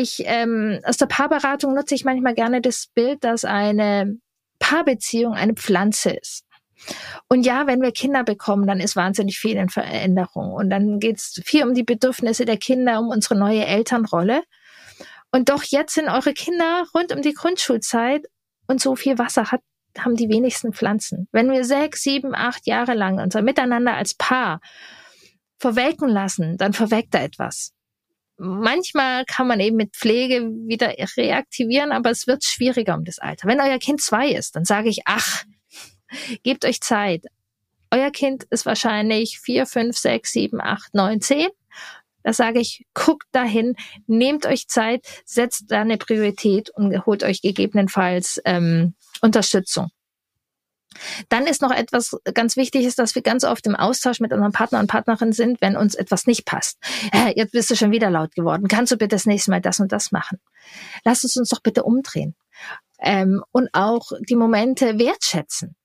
Ich 0.00 0.22
ähm, 0.26 0.78
aus 0.84 0.96
der 0.96 1.06
Paarberatung 1.06 1.74
nutze 1.74 1.96
ich 1.96 2.04
manchmal 2.04 2.32
gerne 2.32 2.60
das 2.60 2.86
Bild, 2.94 3.24
dass 3.24 3.44
eine 3.44 4.16
Paarbeziehung 4.60 5.34
eine 5.34 5.54
Pflanze 5.54 6.10
ist. 6.10 6.44
Und 7.28 7.44
ja, 7.44 7.66
wenn 7.66 7.82
wir 7.82 7.90
Kinder 7.90 8.22
bekommen, 8.22 8.68
dann 8.68 8.78
ist 8.78 8.94
wahnsinnig 8.94 9.40
viel 9.40 9.56
in 9.56 9.68
Veränderung. 9.68 10.52
Und 10.52 10.70
dann 10.70 11.00
geht 11.00 11.16
es 11.16 11.40
viel 11.44 11.64
um 11.64 11.74
die 11.74 11.82
Bedürfnisse 11.82 12.44
der 12.44 12.58
Kinder, 12.58 13.00
um 13.00 13.08
unsere 13.08 13.36
neue 13.36 13.66
Elternrolle. 13.66 14.44
Und 15.32 15.48
doch 15.48 15.64
jetzt 15.64 15.94
sind 15.94 16.08
eure 16.08 16.32
Kinder 16.32 16.84
rund 16.94 17.12
um 17.12 17.20
die 17.20 17.34
Grundschulzeit 17.34 18.24
und 18.68 18.80
so 18.80 18.94
viel 18.94 19.18
Wasser 19.18 19.50
hat, 19.50 19.62
haben 19.98 20.14
die 20.14 20.28
wenigsten 20.28 20.72
Pflanzen. 20.72 21.26
Wenn 21.32 21.50
wir 21.50 21.64
sechs, 21.64 22.04
sieben, 22.04 22.36
acht 22.36 22.68
Jahre 22.68 22.94
lang 22.94 23.18
unser 23.18 23.42
Miteinander 23.42 23.94
als 23.94 24.14
Paar 24.14 24.60
verwelken 25.58 26.08
lassen, 26.08 26.56
dann 26.56 26.72
verweckt 26.72 27.14
da 27.14 27.20
etwas 27.20 27.72
manchmal 28.38 29.24
kann 29.24 29.46
man 29.46 29.60
eben 29.60 29.76
mit 29.76 29.94
Pflege 29.94 30.42
wieder 30.66 30.94
reaktivieren, 31.16 31.92
aber 31.92 32.10
es 32.10 32.26
wird 32.26 32.44
schwieriger 32.44 32.94
um 32.94 33.04
das 33.04 33.18
Alter. 33.18 33.48
Wenn 33.48 33.60
euer 33.60 33.78
Kind 33.78 34.00
zwei 34.00 34.30
ist, 34.30 34.56
dann 34.56 34.64
sage 34.64 34.88
ich, 34.88 35.00
ach, 35.04 35.44
gebt 36.42 36.64
euch 36.64 36.80
Zeit. 36.80 37.26
Euer 37.90 38.10
Kind 38.10 38.44
ist 38.50 38.66
wahrscheinlich 38.66 39.40
vier, 39.40 39.66
fünf, 39.66 39.96
sechs, 39.96 40.32
sieben, 40.32 40.60
acht, 40.60 40.94
neun, 40.94 41.20
zehn. 41.20 41.48
Da 42.22 42.32
sage 42.32 42.60
ich, 42.60 42.84
guckt 42.94 43.26
dahin, 43.32 43.74
nehmt 44.06 44.44
euch 44.44 44.68
Zeit, 44.68 45.06
setzt 45.24 45.70
da 45.70 45.80
eine 45.80 45.96
Priorität 45.96 46.70
und 46.70 47.06
holt 47.06 47.22
euch 47.24 47.40
gegebenenfalls 47.40 48.40
ähm, 48.44 48.94
Unterstützung. 49.22 49.90
Dann 51.28 51.46
ist 51.46 51.62
noch 51.62 51.70
etwas 51.70 52.16
ganz 52.34 52.56
Wichtiges, 52.56 52.96
dass 52.96 53.14
wir 53.14 53.22
ganz 53.22 53.44
oft 53.44 53.66
im 53.66 53.76
Austausch 53.76 54.20
mit 54.20 54.32
unseren 54.32 54.52
Partner 54.52 54.80
und 54.80 54.88
Partnerinnen 54.88 55.32
sind, 55.32 55.60
wenn 55.60 55.76
uns 55.76 55.94
etwas 55.94 56.26
nicht 56.26 56.44
passt. 56.44 56.78
Hey, 57.12 57.32
jetzt 57.36 57.52
bist 57.52 57.70
du 57.70 57.76
schon 57.76 57.90
wieder 57.90 58.10
laut 58.10 58.34
geworden. 58.34 58.68
Kannst 58.68 58.92
du 58.92 58.96
bitte 58.96 59.14
das 59.16 59.26
nächste 59.26 59.50
Mal 59.50 59.60
das 59.60 59.80
und 59.80 59.92
das 59.92 60.12
machen? 60.12 60.38
Lass 61.04 61.24
es 61.24 61.36
uns 61.36 61.50
doch 61.50 61.60
bitte 61.60 61.84
umdrehen. 61.84 62.34
Ähm, 63.00 63.42
und 63.52 63.68
auch 63.72 64.10
die 64.28 64.36
Momente 64.36 64.98
wertschätzen. 64.98 65.76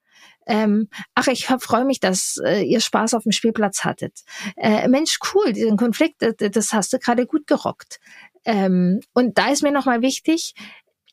Ähm, 0.45 0.89
ach, 1.15 1.27
ich 1.27 1.45
freue 1.45 1.85
mich, 1.85 1.99
dass 1.99 2.37
äh, 2.43 2.63
ihr 2.63 2.81
Spaß 2.81 3.13
auf 3.13 3.23
dem 3.23 3.31
Spielplatz 3.31 3.83
hattet. 3.83 4.21
Äh, 4.57 4.87
Mensch, 4.87 5.19
cool, 5.33 5.53
diesen 5.53 5.77
Konflikt, 5.77 6.21
das, 6.21 6.35
das 6.51 6.73
hast 6.73 6.91
du 6.91 6.99
gerade 6.99 7.25
gut 7.25 7.47
gerockt. 7.47 7.99
Ähm, 8.45 8.99
und 9.13 9.37
da 9.37 9.49
ist 9.49 9.63
mir 9.63 9.71
nochmal 9.71 10.01
wichtig, 10.01 10.53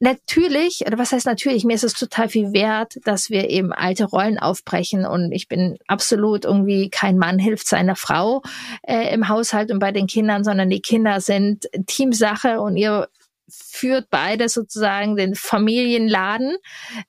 natürlich, 0.01 0.83
oder 0.87 0.99
was 0.99 1.13
heißt 1.13 1.27
natürlich, 1.27 1.65
mir 1.65 1.75
ist 1.75 1.85
es 1.85 1.95
total 1.95 2.29
viel 2.29 2.53
wert, 2.53 2.99
dass 3.05 3.31
wir 3.31 3.49
eben 3.51 3.73
alte 3.73 4.05
Rollen 4.05 4.39
aufbrechen 4.39 5.07
und 5.07 5.33
ich 5.33 5.47
bin 5.47 5.79
absolut 5.87 6.45
irgendwie 6.45 6.91
kein 6.91 7.19
Mann 7.19 7.39
hilft 7.39 7.69
seiner 7.69 7.97
Frau 7.97 8.43
äh, 8.83 9.15
im 9.15 9.29
Haushalt 9.29 9.71
und 9.71 9.79
bei 9.79 9.93
den 9.93 10.07
Kindern, 10.07 10.43
sondern 10.43 10.71
die 10.71 10.81
Kinder 10.81 11.21
sind 11.21 11.69
Teamsache 11.87 12.61
und 12.61 12.77
ihr 12.77 13.09
führt 13.53 14.09
beide 14.11 14.49
sozusagen 14.49 15.17
den 15.17 15.35
Familienladen. 15.35 16.57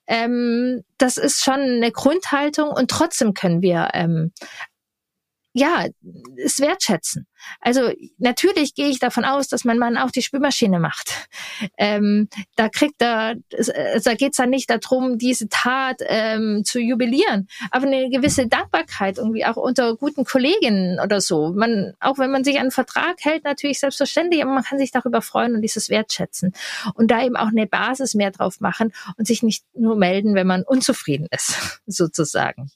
Ähm, 0.06 0.82
das 0.98 1.16
ist 1.16 1.42
schon 1.42 1.60
eine 1.60 1.92
Grundhaltung 1.92 2.70
und 2.70 2.90
trotzdem 2.90 3.34
können 3.34 3.62
wir 3.62 3.90
ähm, 3.94 4.32
ja, 5.52 5.86
es 6.42 6.60
wertschätzen. 6.60 7.26
Also 7.60 7.90
natürlich 8.18 8.74
gehe 8.74 8.88
ich 8.88 8.98
davon 8.98 9.24
aus, 9.24 9.48
dass 9.48 9.64
mein 9.64 9.78
Mann 9.78 9.98
auch 9.98 10.10
die 10.10 10.22
Spülmaschine 10.22 10.78
macht. 10.78 11.28
Ähm, 11.76 12.28
da 12.56 12.68
kriegt 12.68 13.02
er, 13.02 13.34
da 13.50 14.14
geht 14.14 14.30
es 14.30 14.36
dann 14.36 14.50
nicht 14.50 14.70
darum, 14.70 15.18
diese 15.18 15.48
Tat 15.48 15.96
ähm, 16.06 16.62
zu 16.64 16.80
jubilieren, 16.80 17.48
aber 17.70 17.86
eine 17.86 18.08
gewisse 18.08 18.46
Dankbarkeit 18.46 19.18
irgendwie 19.18 19.44
auch 19.44 19.56
unter 19.56 19.96
guten 19.96 20.24
Kolleginnen 20.24 20.98
oder 21.00 21.20
so. 21.20 21.52
Man, 21.52 21.94
auch 22.00 22.18
wenn 22.18 22.30
man 22.30 22.44
sich 22.44 22.56
an 22.56 22.62
einen 22.62 22.70
Vertrag 22.70 23.16
hält, 23.20 23.44
natürlich 23.44 23.80
selbstverständlich, 23.80 24.42
aber 24.42 24.52
man 24.52 24.64
kann 24.64 24.78
sich 24.78 24.90
darüber 24.90 25.20
freuen 25.20 25.54
und 25.54 25.62
dieses 25.62 25.90
wertschätzen 25.90 26.54
und 26.94 27.10
da 27.10 27.22
eben 27.22 27.36
auch 27.36 27.48
eine 27.48 27.66
Basis 27.66 28.14
mehr 28.14 28.30
drauf 28.30 28.60
machen 28.60 28.92
und 29.18 29.26
sich 29.26 29.42
nicht 29.42 29.64
nur 29.74 29.96
melden, 29.96 30.34
wenn 30.34 30.46
man 30.46 30.62
unzufrieden 30.62 31.26
ist, 31.30 31.80
sozusagen. 31.86 32.70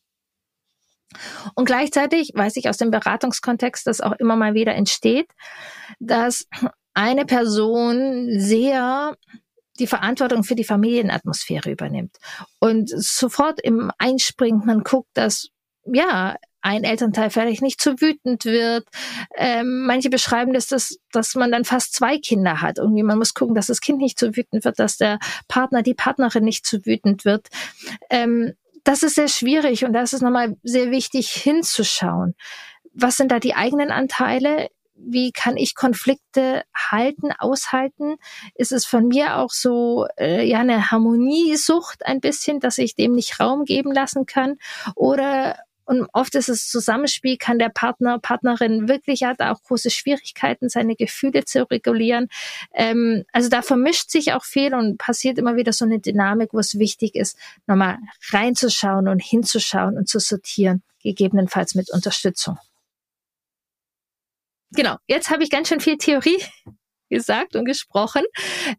Und 1.55 1.64
gleichzeitig 1.64 2.33
weiß 2.35 2.57
ich 2.57 2.68
aus 2.68 2.76
dem 2.76 2.90
Beratungskontext, 2.90 3.87
dass 3.87 4.00
auch 4.00 4.12
immer 4.12 4.37
mal 4.37 4.55
wieder 4.55 4.74
entsteht, 4.74 5.31
dass 5.98 6.46
eine 6.94 7.26
Person 7.26 8.29
sehr 8.38 9.14
die 9.79 9.87
Verantwortung 9.87 10.42
für 10.42 10.55
die 10.55 10.64
Familienatmosphäre 10.64 11.70
übernimmt 11.70 12.16
und 12.61 12.88
sofort 12.88 13.61
im 13.62 13.90
einspringt, 13.98 14.64
man 14.64 14.83
guckt, 14.83 15.11
dass 15.14 15.48
ja 15.85 16.37
ein 16.66 16.83
Elternteil 16.83 17.31
vielleicht 17.31 17.62
nicht 17.62 17.81
zu 17.81 18.00
wütend 18.00 18.44
wird. 18.44 18.88
Ähm, 19.37 19.85
manche 19.87 20.11
beschreiben 20.11 20.52
das, 20.52 20.66
dass, 20.66 20.96
dass 21.12 21.37
man 21.37 21.52
dann 21.52 21.64
fast 21.64 21.94
zwei 21.94 22.18
Kinder 22.18 22.61
hat. 22.61 22.79
Irgendwie 22.79 23.05
man 23.05 23.18
muss 23.18 23.35
gucken, 23.35 23.55
dass 23.55 23.68
das 23.68 23.81
Kind 23.81 23.98
nicht 23.98 24.18
zu 24.18 24.37
wütend 24.37 24.64
wird, 24.64 24.81
dass 24.81 24.96
der 24.96 25.20
Partner, 25.46 25.83
die 25.85 25.94
Partnerin 25.94 26.42
nicht 26.42 26.66
zu 26.66 26.85
wütend 26.85 27.24
wird. 27.24 27.46
Ähm, 28.11 28.55
das 28.87 29.03
ist 29.03 29.16
sehr 29.16 29.29
schwierig 29.29 29.85
und 29.85 29.92
da 29.92 30.03
ist 30.03 30.20
nochmal 30.22 30.57
sehr 30.62 30.90
wichtig 30.90 31.31
hinzuschauen. 31.31 32.35
Was 32.94 33.16
sind 33.16 33.33
da 33.33 33.40
die 33.40 33.55
eigenen 33.55 33.90
Anteile? 33.90 34.68
Wie 34.94 35.33
kann 35.33 35.57
ich 35.57 35.75
Konflikte 35.75 36.62
halten, 36.75 37.33
aushalten? 37.37 38.16
Ist 38.55 38.72
es 38.72 38.87
von 38.87 39.09
mir 39.09 39.38
auch 39.38 39.51
so 39.51 40.07
äh, 40.18 40.46
ja 40.49 40.61
eine 40.61 40.90
Harmoniesucht 40.90 42.07
ein 42.07 42.20
bisschen, 42.20 42.61
dass 42.61 42.79
ich 42.79 42.94
dem 42.94 43.12
nicht 43.12 43.40
Raum 43.40 43.64
geben 43.64 43.92
lassen 43.92 44.25
kann? 44.25 44.57
Oder 44.94 45.59
und 45.87 46.09
oft 46.12 46.35
ist 46.35 46.49
es 46.49 46.68
Zusammenspiel, 46.68 47.37
kann 47.37 47.59
der 47.59 47.68
Partner, 47.68 48.18
Partnerin 48.18 48.88
wirklich 48.88 49.22
hat 49.22 49.40
auch 49.40 49.62
große 49.62 49.90
Schwierigkeiten, 49.90 50.68
seine 50.68 50.96
Gefühle 50.96 51.44
zu 51.44 51.62
regulieren. 51.70 52.29
Ähm, 52.75 53.25
also 53.33 53.49
da 53.49 53.62
vermischt 53.62 54.11
sich 54.11 54.33
auch 54.33 54.44
viel 54.44 54.75
und 54.75 54.99
passiert 54.99 55.38
immer 55.38 55.57
wieder 55.57 55.72
so 55.72 55.85
eine 55.85 56.01
Dynamik, 56.01 56.53
wo 56.53 56.59
es 56.59 56.79
wichtig 56.79 57.14
ist, 57.14 57.38
nochmal 57.66 57.99
reinzuschauen 58.31 59.09
und 59.09 59.22
hinzuschauen 59.22 59.96
und 59.96 60.09
zu 60.09 60.18
sortieren, 60.18 60.83
gegebenenfalls 61.03 61.77
mit 61.77 61.90
Unterstützung. 61.90 62.59
Genau, 64.72 64.96
jetzt 65.07 65.31
habe 65.31 65.44
ich 65.44 65.51
ganz 65.51 65.68
schön 65.68 65.81
viel 65.81 65.96
Theorie 65.99 66.42
gesagt 67.11 67.55
und 67.55 67.64
gesprochen. 67.64 68.25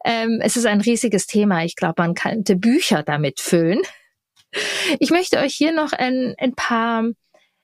Ähm, 0.04 0.40
es 0.44 0.58
ist 0.58 0.66
ein 0.66 0.82
riesiges 0.82 1.26
Thema. 1.28 1.64
Ich 1.64 1.78
glaube, 1.78 2.02
man 2.02 2.14
könnte 2.14 2.58
Bücher 2.58 3.02
damit 3.02 3.40
füllen. 3.40 3.82
Ich 5.00 5.12
möchte 5.12 5.38
euch 5.38 5.54
hier 5.54 5.74
noch 5.74 5.94
ein, 5.94 6.36
ein 6.38 6.54
paar 6.54 7.04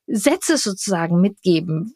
Sätze 0.08 0.58
sozusagen 0.58 1.22
mitgeben. 1.22 1.96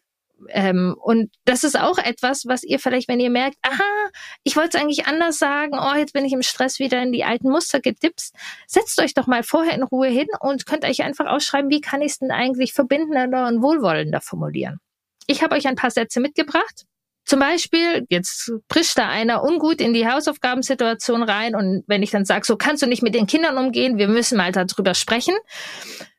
Ähm, 0.50 0.96
und 1.00 1.32
das 1.46 1.64
ist 1.64 1.80
auch 1.80 1.98
etwas, 1.98 2.46
was 2.46 2.64
ihr 2.64 2.80
vielleicht, 2.80 3.08
wenn 3.08 3.20
ihr 3.20 3.30
merkt, 3.30 3.58
aha, 3.64 4.10
ich 4.44 4.56
wollte 4.56 4.78
es 4.78 4.84
eigentlich 4.84 5.08
anders 5.08 5.40
sagen, 5.40 5.74
oh, 5.80 5.98
jetzt 5.98 6.14
bin 6.14 6.26
ich 6.26 6.34
im 6.34 6.44
Stress 6.44 6.80
wieder 6.80 7.02
in 7.02 7.12
die 7.12 7.24
alten 7.24 7.50
Muster 7.50 7.80
getipst, 7.80 8.36
setzt 8.68 9.02
euch 9.02 9.14
doch 9.14 9.28
mal 9.28 9.44
vorher 9.44 9.74
in 9.74 9.84
Ruhe 9.84 10.08
hin 10.08 10.28
und 10.40 10.66
könnt 10.66 10.86
euch 10.86 11.04
einfach 11.04 11.26
ausschreiben, 11.26 11.72
wie 11.72 11.82
kann 11.82 12.02
ich 12.02 12.14
es 12.14 12.20
denn 12.20 12.32
eigentlich 12.32 12.74
verbindender 12.74 13.48
und 13.48 13.62
wohlwollender 13.62 14.22
formulieren. 14.22 14.80
Ich 15.26 15.42
habe 15.44 15.56
euch 15.56 15.68
ein 15.68 15.76
paar 15.76 15.92
Sätze 15.92 16.20
mitgebracht. 16.20 16.86
Zum 17.28 17.42
Beispiel, 17.42 18.06
jetzt 18.08 18.54
bricht 18.70 18.98
da 18.98 19.10
einer 19.10 19.44
ungut 19.44 19.82
in 19.82 19.94
die 19.94 20.08
Hausaufgabensituation 20.08 21.24
rein 21.24 21.56
und 21.56 21.84
wenn 21.86 22.02
ich 22.02 22.10
dann 22.10 22.24
sage, 22.24 22.46
so 22.46 22.56
kannst 22.56 22.84
du 22.84 22.88
nicht 22.88 23.04
mit 23.04 23.14
den 23.14 23.28
Kindern 23.28 23.58
umgehen, 23.58 23.98
wir 23.98 24.08
müssen 24.08 24.38
mal 24.38 24.54
darüber 24.54 24.94
sprechen. 24.94 25.36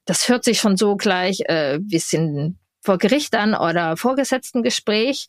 Das 0.05 0.29
hört 0.29 0.45
sich 0.45 0.61
schon 0.61 0.77
so 0.77 0.97
gleich 0.97 1.41
äh, 1.47 1.79
bisschen 1.81 2.59
vor 2.83 2.99
Gericht 2.99 3.35
an 3.35 3.55
oder 3.55 3.97
vorgesetzten 3.97 4.63
Gespräch. 4.63 5.29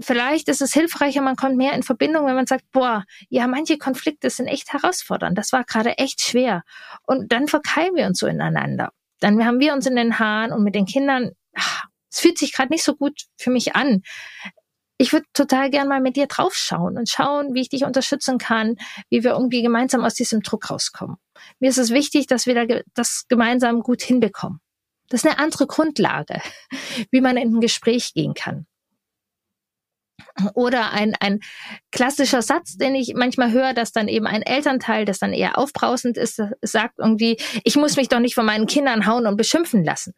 Vielleicht 0.00 0.48
ist 0.48 0.62
es 0.62 0.72
hilfreicher, 0.72 1.20
man 1.20 1.36
kommt 1.36 1.58
mehr 1.58 1.74
in 1.74 1.82
Verbindung, 1.82 2.24
wenn 2.24 2.34
man 2.34 2.46
sagt, 2.46 2.64
boah, 2.72 3.04
ja, 3.28 3.46
manche 3.46 3.76
Konflikte 3.76 4.30
sind 4.30 4.46
echt 4.46 4.72
herausfordernd. 4.72 5.36
Das 5.36 5.52
war 5.52 5.64
gerade 5.64 5.98
echt 5.98 6.22
schwer. 6.22 6.62
Und 7.02 7.30
dann 7.30 7.46
verkeilen 7.46 7.94
wir 7.94 8.06
uns 8.06 8.20
so 8.20 8.26
ineinander. 8.26 8.92
Dann 9.20 9.44
haben 9.44 9.60
wir 9.60 9.74
uns 9.74 9.84
in 9.84 9.96
den 9.96 10.18
Haaren 10.18 10.50
und 10.50 10.64
mit 10.64 10.74
den 10.74 10.86
Kindern, 10.86 11.32
ach, 11.54 11.84
es 12.10 12.20
fühlt 12.20 12.38
sich 12.38 12.54
gerade 12.54 12.72
nicht 12.72 12.84
so 12.84 12.96
gut 12.96 13.26
für 13.36 13.50
mich 13.50 13.76
an 13.76 14.02
ich 14.98 15.12
würde 15.12 15.26
total 15.32 15.70
gern 15.70 15.88
mal 15.88 16.00
mit 16.00 16.16
dir 16.16 16.26
draufschauen 16.26 16.98
und 16.98 17.08
schauen, 17.08 17.54
wie 17.54 17.60
ich 17.60 17.68
dich 17.68 17.84
unterstützen 17.84 18.38
kann, 18.38 18.76
wie 19.08 19.22
wir 19.22 19.30
irgendwie 19.30 19.62
gemeinsam 19.62 20.04
aus 20.04 20.14
diesem 20.14 20.42
Druck 20.42 20.70
rauskommen. 20.70 21.16
Mir 21.60 21.70
ist 21.70 21.78
es 21.78 21.90
wichtig, 21.90 22.26
dass 22.26 22.46
wir 22.46 22.82
das 22.94 23.26
gemeinsam 23.28 23.80
gut 23.80 24.02
hinbekommen. 24.02 24.60
Das 25.08 25.22
ist 25.22 25.30
eine 25.30 25.38
andere 25.38 25.66
Grundlage, 25.66 26.42
wie 27.12 27.20
man 27.20 27.36
in 27.36 27.54
ein 27.56 27.60
Gespräch 27.60 28.12
gehen 28.12 28.34
kann. 28.34 28.66
Oder 30.54 30.92
ein, 30.92 31.14
ein 31.20 31.40
klassischer 31.92 32.42
Satz, 32.42 32.76
den 32.76 32.94
ich 32.94 33.14
manchmal 33.14 33.52
höre, 33.52 33.74
dass 33.74 33.92
dann 33.92 34.08
eben 34.08 34.26
ein 34.26 34.42
Elternteil, 34.42 35.04
das 35.04 35.18
dann 35.18 35.32
eher 35.32 35.58
aufbrausend 35.58 36.16
ist, 36.16 36.42
sagt 36.60 36.98
irgendwie, 36.98 37.38
ich 37.64 37.76
muss 37.76 37.96
mich 37.96 38.08
doch 38.08 38.20
nicht 38.20 38.34
von 38.34 38.46
meinen 38.46 38.66
Kindern 38.66 39.06
hauen 39.06 39.26
und 39.26 39.36
beschimpfen 39.36 39.84
lassen. 39.84 40.14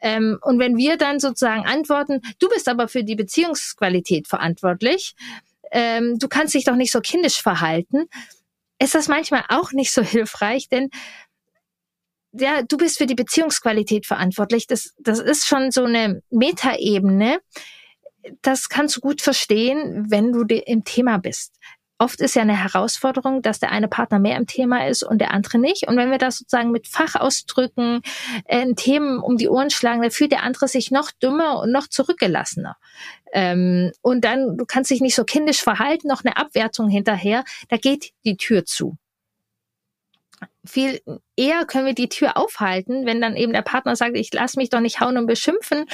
Ähm, 0.00 0.38
und 0.42 0.58
wenn 0.58 0.76
wir 0.76 0.96
dann 0.96 1.20
sozusagen 1.20 1.66
antworten, 1.66 2.20
du 2.38 2.48
bist 2.48 2.68
aber 2.68 2.88
für 2.88 3.04
die 3.04 3.16
Beziehungsqualität 3.16 4.28
verantwortlich, 4.28 5.14
ähm, 5.70 6.18
du 6.18 6.28
kannst 6.28 6.54
dich 6.54 6.64
doch 6.64 6.76
nicht 6.76 6.92
so 6.92 7.00
kindisch 7.00 7.42
verhalten, 7.42 8.06
ist 8.78 8.94
das 8.94 9.08
manchmal 9.08 9.44
auch 9.48 9.72
nicht 9.72 9.92
so 9.92 10.02
hilfreich, 10.02 10.68
denn 10.68 10.90
ja, 12.32 12.62
du 12.62 12.76
bist 12.76 12.98
für 12.98 13.06
die 13.06 13.14
Beziehungsqualität 13.14 14.06
verantwortlich. 14.06 14.66
Das, 14.66 14.94
das 14.98 15.18
ist 15.18 15.46
schon 15.46 15.70
so 15.70 15.84
eine 15.84 16.22
Metaebene. 16.30 17.40
Das 18.42 18.68
kannst 18.68 18.96
du 18.96 19.00
gut 19.00 19.22
verstehen, 19.22 20.06
wenn 20.10 20.32
du 20.32 20.42
im 20.42 20.84
Thema 20.84 21.16
bist 21.16 21.54
oft 21.98 22.20
ist 22.20 22.36
ja 22.36 22.42
eine 22.42 22.56
Herausforderung, 22.56 23.42
dass 23.42 23.58
der 23.58 23.72
eine 23.72 23.88
Partner 23.88 24.18
mehr 24.18 24.36
im 24.36 24.46
Thema 24.46 24.86
ist 24.86 25.02
und 25.02 25.18
der 25.18 25.32
andere 25.32 25.58
nicht. 25.58 25.88
Und 25.88 25.96
wenn 25.96 26.10
wir 26.10 26.18
das 26.18 26.38
sozusagen 26.38 26.70
mit 26.70 26.86
Fachausdrücken 26.86 28.02
äh, 28.44 28.72
Themen 28.74 29.18
um 29.18 29.36
die 29.36 29.48
Ohren 29.48 29.70
schlagen, 29.70 30.02
dann 30.02 30.10
fühlt 30.10 30.32
der 30.32 30.42
andere 30.42 30.68
sich 30.68 30.90
noch 30.90 31.10
dümmer 31.10 31.60
und 31.60 31.72
noch 31.72 31.88
zurückgelassener. 31.88 32.76
Ähm, 33.32 33.92
und 34.00 34.24
dann, 34.24 34.56
du 34.56 34.64
kannst 34.64 34.90
dich 34.90 35.00
nicht 35.00 35.14
so 35.14 35.24
kindisch 35.24 35.60
verhalten, 35.60 36.08
noch 36.08 36.24
eine 36.24 36.36
Abwertung 36.36 36.88
hinterher, 36.88 37.44
da 37.68 37.76
geht 37.76 38.12
die 38.24 38.36
Tür 38.36 38.64
zu 38.64 38.96
viel 40.64 41.00
eher 41.36 41.64
können 41.64 41.86
wir 41.86 41.94
die 41.94 42.08
Tür 42.08 42.36
aufhalten, 42.36 43.06
wenn 43.06 43.20
dann 43.20 43.36
eben 43.36 43.52
der 43.52 43.62
Partner 43.62 43.96
sagt, 43.96 44.16
ich 44.16 44.32
lass 44.32 44.56
mich 44.56 44.70
doch 44.70 44.80
nicht 44.80 45.00
hauen 45.00 45.16
und 45.16 45.26
beschimpfen. 45.26 45.86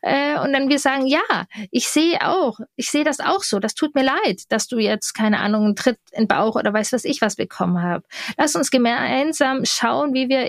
Äh, 0.00 0.38
und 0.40 0.52
dann 0.52 0.68
wir 0.68 0.78
sagen, 0.78 1.06
ja, 1.06 1.46
ich 1.70 1.88
sehe 1.88 2.18
auch, 2.22 2.58
ich 2.76 2.90
sehe 2.90 3.04
das 3.04 3.20
auch 3.20 3.42
so. 3.42 3.58
Das 3.58 3.74
tut 3.74 3.94
mir 3.94 4.04
leid, 4.04 4.42
dass 4.48 4.66
du 4.66 4.78
jetzt, 4.78 5.14
keine 5.14 5.40
Ahnung, 5.40 5.64
einen 5.64 5.76
Tritt 5.76 5.98
in 6.12 6.24
den 6.24 6.28
Bauch 6.28 6.56
oder 6.56 6.72
weiß 6.72 6.92
was 6.92 7.04
ich 7.04 7.20
was 7.20 7.36
bekommen 7.36 7.82
habe. 7.82 8.04
Lass 8.38 8.56
uns 8.56 8.70
gemeinsam 8.70 9.64
schauen, 9.64 10.14
wie 10.14 10.28
wir 10.28 10.48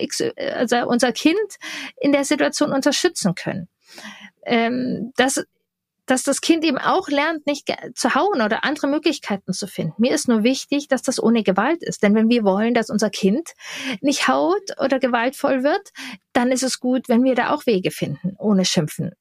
also 0.56 0.88
unser 0.88 1.12
Kind 1.12 1.58
in 2.00 2.12
der 2.12 2.26
Situation 2.26 2.72
unterstützen 2.72 3.36
können. 3.36 3.68
Ähm, 4.46 5.13
das 5.16 5.44
dass 6.06 6.24
das 6.24 6.42
Kind 6.42 6.63
eben 6.63 6.78
auch 6.78 7.08
lernt, 7.08 7.46
nicht 7.48 7.74
zu 7.96 8.16
hauen 8.16 8.42
oder 8.42 8.63
andere 8.63 8.88
Möglichkeiten 8.88 9.54
zu 9.54 9.68
finden. 9.68 9.94
Mir 9.98 10.13
ist 10.13 10.28
nur 10.28 10.44
wichtig, 10.44 10.88
dass 10.88 11.02
das 11.02 11.22
ohne 11.22 11.44
Gewalt 11.44 11.82
ist. 11.82 12.04
Denn 12.04 12.16
wenn 12.16 12.30
wir 12.30 12.44
wollen, 12.44 12.74
dass 12.74 12.89
unser 12.89 13.10
Kind 13.10 13.52
nicht 14.02 14.28
haut 14.28 14.80
oder 14.80 15.00
gewaltvoll 15.00 15.63
wird, 15.63 15.89
dann 16.34 16.52
ist 16.52 16.63
es 16.63 16.80
gut, 16.80 17.08
wenn 17.10 17.24
wir 17.24 17.36
da 17.36 17.52
auch 17.52 17.66
Wege 17.66 17.92
finden, 17.92 18.36
ohne 18.38 18.66
Schimpfen. 18.66 19.12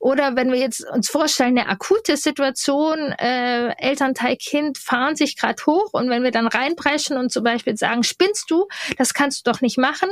Oder 0.00 0.34
wenn 0.36 0.50
wir 0.50 0.58
jetzt 0.58 0.84
uns 0.90 1.08
vorstellen, 1.08 1.58
eine 1.58 1.68
akute 1.68 2.16
Situation, 2.16 2.98
äh, 3.12 3.68
Elternteil, 3.78 4.36
Kind 4.36 4.78
fahren 4.78 5.16
sich 5.16 5.36
gerade 5.36 5.64
hoch 5.64 5.92
und 5.92 6.10
wenn 6.10 6.24
wir 6.24 6.32
dann 6.32 6.48
reinpreschen 6.48 7.16
und 7.16 7.30
zum 7.30 7.44
Beispiel 7.44 7.76
sagen, 7.76 8.02
spinnst 8.02 8.50
du, 8.50 8.66
das 8.98 9.14
kannst 9.14 9.46
du 9.46 9.50
doch 9.50 9.60
nicht 9.60 9.78
machen, 9.78 10.10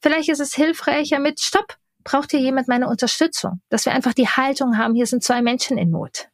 vielleicht 0.00 0.28
ist 0.28 0.40
es 0.40 0.54
hilfreicher 0.54 1.18
mit 1.18 1.40
Stopp, 1.40 1.76
braucht 2.06 2.30
hier 2.30 2.40
jemand 2.40 2.68
meine 2.68 2.88
Unterstützung? 2.88 3.60
Dass 3.68 3.84
wir 3.84 3.92
einfach 3.92 4.14
die 4.14 4.28
Haltung 4.28 4.78
haben, 4.78 4.94
hier 4.94 5.06
sind 5.06 5.22
zwei 5.22 5.42
Menschen 5.42 5.76
in 5.76 5.90
Not. 5.90 6.28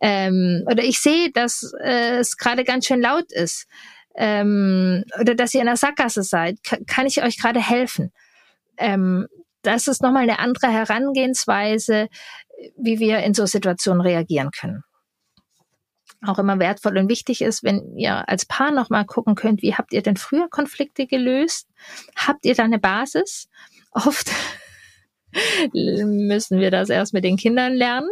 Ähm, 0.00 0.64
oder 0.66 0.84
ich 0.84 1.00
sehe, 1.00 1.30
dass 1.32 1.72
äh, 1.82 2.18
es 2.18 2.36
gerade 2.36 2.64
ganz 2.64 2.86
schön 2.86 3.00
laut 3.00 3.32
ist. 3.32 3.66
Ähm, 4.14 5.04
oder 5.18 5.34
dass 5.34 5.54
ihr 5.54 5.60
in 5.60 5.68
der 5.68 5.76
Sackgasse 5.76 6.22
seid. 6.22 6.58
K 6.64 6.78
kann 6.86 7.06
ich 7.06 7.22
euch 7.22 7.38
gerade 7.38 7.60
helfen? 7.60 8.12
Ähm, 8.76 9.28
das 9.62 9.86
ist 9.86 10.02
nochmal 10.02 10.24
eine 10.24 10.40
andere 10.40 10.68
Herangehensweise, 10.68 12.08
wie 12.76 12.98
wir 12.98 13.20
in 13.20 13.34
so 13.34 13.46
Situationen 13.46 14.02
reagieren 14.02 14.50
können 14.50 14.82
auch 16.26 16.38
immer 16.38 16.58
wertvoll 16.58 16.98
und 16.98 17.08
wichtig 17.08 17.42
ist, 17.42 17.62
wenn 17.62 17.96
ihr 17.96 18.28
als 18.28 18.44
Paar 18.44 18.72
nochmal 18.72 19.04
gucken 19.04 19.34
könnt, 19.34 19.62
wie 19.62 19.74
habt 19.74 19.92
ihr 19.92 20.02
denn 20.02 20.16
früher 20.16 20.48
Konflikte 20.48 21.06
gelöst? 21.06 21.68
Habt 22.16 22.44
ihr 22.44 22.54
da 22.54 22.64
eine 22.64 22.78
Basis? 22.78 23.48
Oft 23.92 24.30
müssen 25.72 26.58
wir 26.58 26.70
das 26.70 26.88
erst 26.88 27.12
mit 27.12 27.24
den 27.24 27.36
Kindern 27.36 27.74
lernen, 27.74 28.08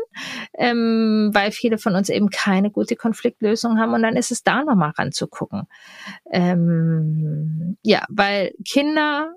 ähm, 0.58 1.30
weil 1.32 1.50
viele 1.50 1.78
von 1.78 1.94
uns 1.94 2.08
eben 2.08 2.30
keine 2.30 2.70
gute 2.70 2.96
Konfliktlösung 2.96 3.78
haben 3.78 3.94
und 3.94 4.02
dann 4.02 4.16
ist 4.16 4.30
es 4.30 4.42
da 4.42 4.62
nochmal 4.62 4.92
ranzugucken. 4.96 5.62
Ähm, 6.30 7.76
ja, 7.82 8.04
weil 8.08 8.52
Kinder 8.68 9.32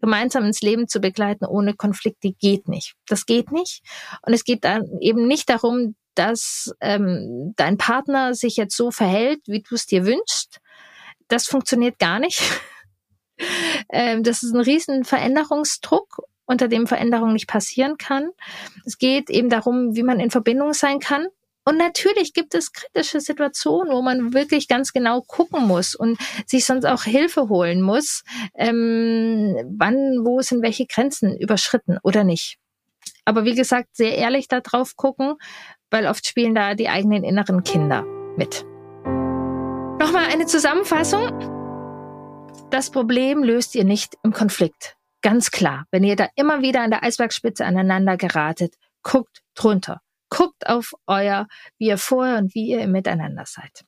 gemeinsam 0.00 0.44
ins 0.44 0.60
Leben 0.60 0.88
zu 0.88 1.00
begleiten 1.00 1.46
ohne 1.46 1.74
Konflikte 1.74 2.32
geht 2.32 2.68
nicht. 2.68 2.94
Das 3.06 3.26
geht 3.26 3.50
nicht. 3.50 3.82
Und 4.22 4.32
es 4.32 4.44
geht 4.44 4.64
dann 4.64 4.86
eben 5.00 5.26
nicht 5.26 5.48
darum, 5.48 5.96
dass 6.14 6.72
ähm, 6.80 7.52
dein 7.56 7.76
Partner 7.76 8.34
sich 8.34 8.56
jetzt 8.56 8.76
so 8.76 8.90
verhält, 8.90 9.40
wie 9.46 9.62
du 9.62 9.74
es 9.74 9.86
dir 9.86 10.06
wünschst. 10.06 10.60
Das 11.28 11.46
funktioniert 11.46 11.98
gar 11.98 12.18
nicht. 12.18 12.42
ähm, 13.92 14.22
das 14.22 14.42
ist 14.42 14.54
ein 14.54 14.60
riesen 14.60 15.04
Veränderungsdruck 15.04 16.22
unter 16.46 16.68
dem 16.68 16.86
Veränderung 16.86 17.32
nicht 17.32 17.48
passieren 17.48 17.98
kann. 17.98 18.30
Es 18.84 18.98
geht 18.98 19.30
eben 19.30 19.50
darum, 19.50 19.96
wie 19.96 20.02
man 20.02 20.20
in 20.20 20.30
Verbindung 20.30 20.72
sein 20.72 21.00
kann. 21.00 21.26
Und 21.68 21.78
natürlich 21.78 22.32
gibt 22.32 22.54
es 22.54 22.72
kritische 22.72 23.20
Situationen, 23.20 23.92
wo 23.92 24.00
man 24.00 24.32
wirklich 24.32 24.68
ganz 24.68 24.92
genau 24.92 25.20
gucken 25.22 25.66
muss 25.66 25.96
und 25.96 26.16
sich 26.46 26.64
sonst 26.64 26.84
auch 26.84 27.02
Hilfe 27.02 27.48
holen 27.48 27.82
muss, 27.82 28.22
ähm, 28.54 29.56
wann, 29.76 30.24
wo 30.24 30.40
sind 30.42 30.62
welche 30.62 30.86
Grenzen 30.86 31.36
überschritten 31.36 31.98
oder 32.04 32.22
nicht. 32.22 32.58
Aber 33.24 33.44
wie 33.44 33.56
gesagt, 33.56 33.96
sehr 33.96 34.16
ehrlich 34.16 34.46
da 34.46 34.60
drauf 34.60 34.94
gucken, 34.94 35.34
weil 35.90 36.06
oft 36.06 36.24
spielen 36.24 36.54
da 36.54 36.74
die 36.74 36.88
eigenen 36.88 37.24
inneren 37.24 37.64
Kinder 37.64 38.04
mit. 38.36 38.64
Nochmal 39.98 40.26
eine 40.32 40.46
Zusammenfassung. 40.46 41.30
Das 42.70 42.90
Problem 42.90 43.42
löst 43.42 43.74
ihr 43.74 43.84
nicht 43.84 44.16
im 44.22 44.32
Konflikt. 44.32 44.96
Ganz 45.22 45.50
klar, 45.50 45.86
wenn 45.90 46.04
ihr 46.04 46.16
da 46.16 46.28
immer 46.36 46.62
wieder 46.62 46.82
an 46.82 46.90
der 46.90 47.02
Eisbergspitze 47.02 47.64
aneinander 47.64 48.16
geratet, 48.16 48.74
guckt 49.02 49.42
drunter. 49.54 50.00
Guckt 50.28 50.66
auf 50.66 50.92
euer, 51.06 51.46
wie 51.78 51.86
ihr 51.86 51.98
vorher 51.98 52.38
und 52.38 52.54
wie 52.54 52.70
ihr 52.70 52.86
miteinander 52.86 53.44
seid. 53.46 53.84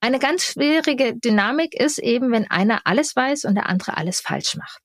Eine 0.00 0.18
ganz 0.18 0.44
schwierige 0.44 1.16
Dynamik 1.16 1.74
ist 1.74 1.98
eben, 1.98 2.32
wenn 2.32 2.50
einer 2.50 2.80
alles 2.84 3.14
weiß 3.14 3.44
und 3.44 3.54
der 3.54 3.68
andere 3.68 3.96
alles 3.96 4.20
falsch 4.20 4.56
macht. 4.56 4.82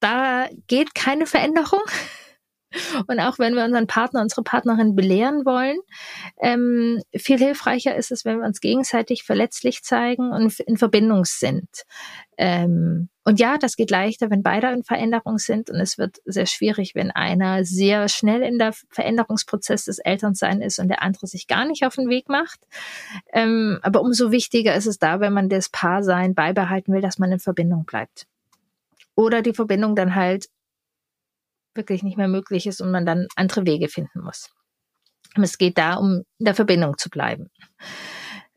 Da 0.00 0.48
geht 0.66 0.94
keine 0.94 1.26
Veränderung. 1.26 1.82
Und 3.06 3.20
auch 3.20 3.38
wenn 3.38 3.54
wir 3.54 3.64
unseren 3.64 3.86
Partner, 3.86 4.20
unsere 4.22 4.42
Partnerin 4.42 4.94
belehren 4.94 5.44
wollen, 5.44 5.78
ähm, 6.40 7.02
viel 7.14 7.38
hilfreicher 7.38 7.96
ist 7.96 8.10
es, 8.10 8.24
wenn 8.24 8.38
wir 8.38 8.46
uns 8.46 8.60
gegenseitig 8.60 9.22
verletzlich 9.24 9.82
zeigen 9.82 10.32
und 10.32 10.58
in 10.60 10.76
Verbindung 10.76 11.24
sind. 11.24 11.68
Ähm, 12.38 13.08
und 13.24 13.40
ja, 13.40 13.58
das 13.58 13.74
geht 13.74 13.90
leichter, 13.90 14.30
wenn 14.30 14.44
beide 14.44 14.68
in 14.68 14.84
Veränderung 14.84 15.38
sind. 15.38 15.68
Und 15.68 15.80
es 15.80 15.98
wird 15.98 16.18
sehr 16.26 16.46
schwierig, 16.46 16.94
wenn 16.94 17.10
einer 17.10 17.64
sehr 17.64 18.08
schnell 18.08 18.42
in 18.42 18.58
der 18.58 18.72
Veränderungsprozess 18.90 19.86
des 19.86 19.98
Elternseins 19.98 20.64
ist 20.64 20.78
und 20.78 20.88
der 20.88 21.02
andere 21.02 21.26
sich 21.26 21.48
gar 21.48 21.64
nicht 21.66 21.84
auf 21.84 21.96
den 21.96 22.08
Weg 22.08 22.28
macht. 22.28 22.60
Ähm, 23.32 23.80
aber 23.82 24.02
umso 24.02 24.30
wichtiger 24.30 24.76
ist 24.76 24.86
es 24.86 24.98
da, 24.98 25.18
wenn 25.18 25.32
man 25.32 25.48
das 25.48 25.70
Paarsein 25.70 26.34
beibehalten 26.34 26.92
will, 26.92 27.00
dass 27.00 27.18
man 27.18 27.32
in 27.32 27.40
Verbindung 27.40 27.84
bleibt. 27.84 28.26
Oder 29.16 29.42
die 29.42 29.54
Verbindung 29.54 29.96
dann 29.96 30.14
halt 30.14 30.46
wirklich 31.76 32.02
nicht 32.02 32.16
mehr 32.16 32.28
möglich 32.28 32.66
ist 32.66 32.80
und 32.80 32.90
man 32.90 33.06
dann 33.06 33.26
andere 33.36 33.66
Wege 33.66 33.88
finden 33.88 34.20
muss. 34.20 34.50
Es 35.40 35.58
geht 35.58 35.76
da, 35.78 35.94
um 35.94 36.22
in 36.38 36.44
der 36.44 36.54
Verbindung 36.54 36.96
zu 36.98 37.10
bleiben. 37.10 37.50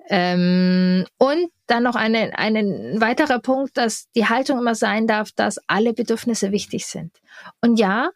Ähm, 0.10 1.06
und 1.18 1.52
dann 1.68 1.84
noch 1.84 1.96
eine, 1.96 2.38
ein 2.38 3.00
weiterer 3.00 3.40
Punkt, 3.40 3.78
dass 3.78 4.10
die 4.16 4.26
Haltung 4.26 4.58
immer 4.58 4.74
sein 4.74 5.06
darf, 5.06 5.32
dass 5.32 5.60
alle 5.68 5.94
Bedürfnisse 5.94 6.52
wichtig 6.52 6.88
sind. 6.88 7.16
Und 7.62 7.80
ja, 7.80 8.10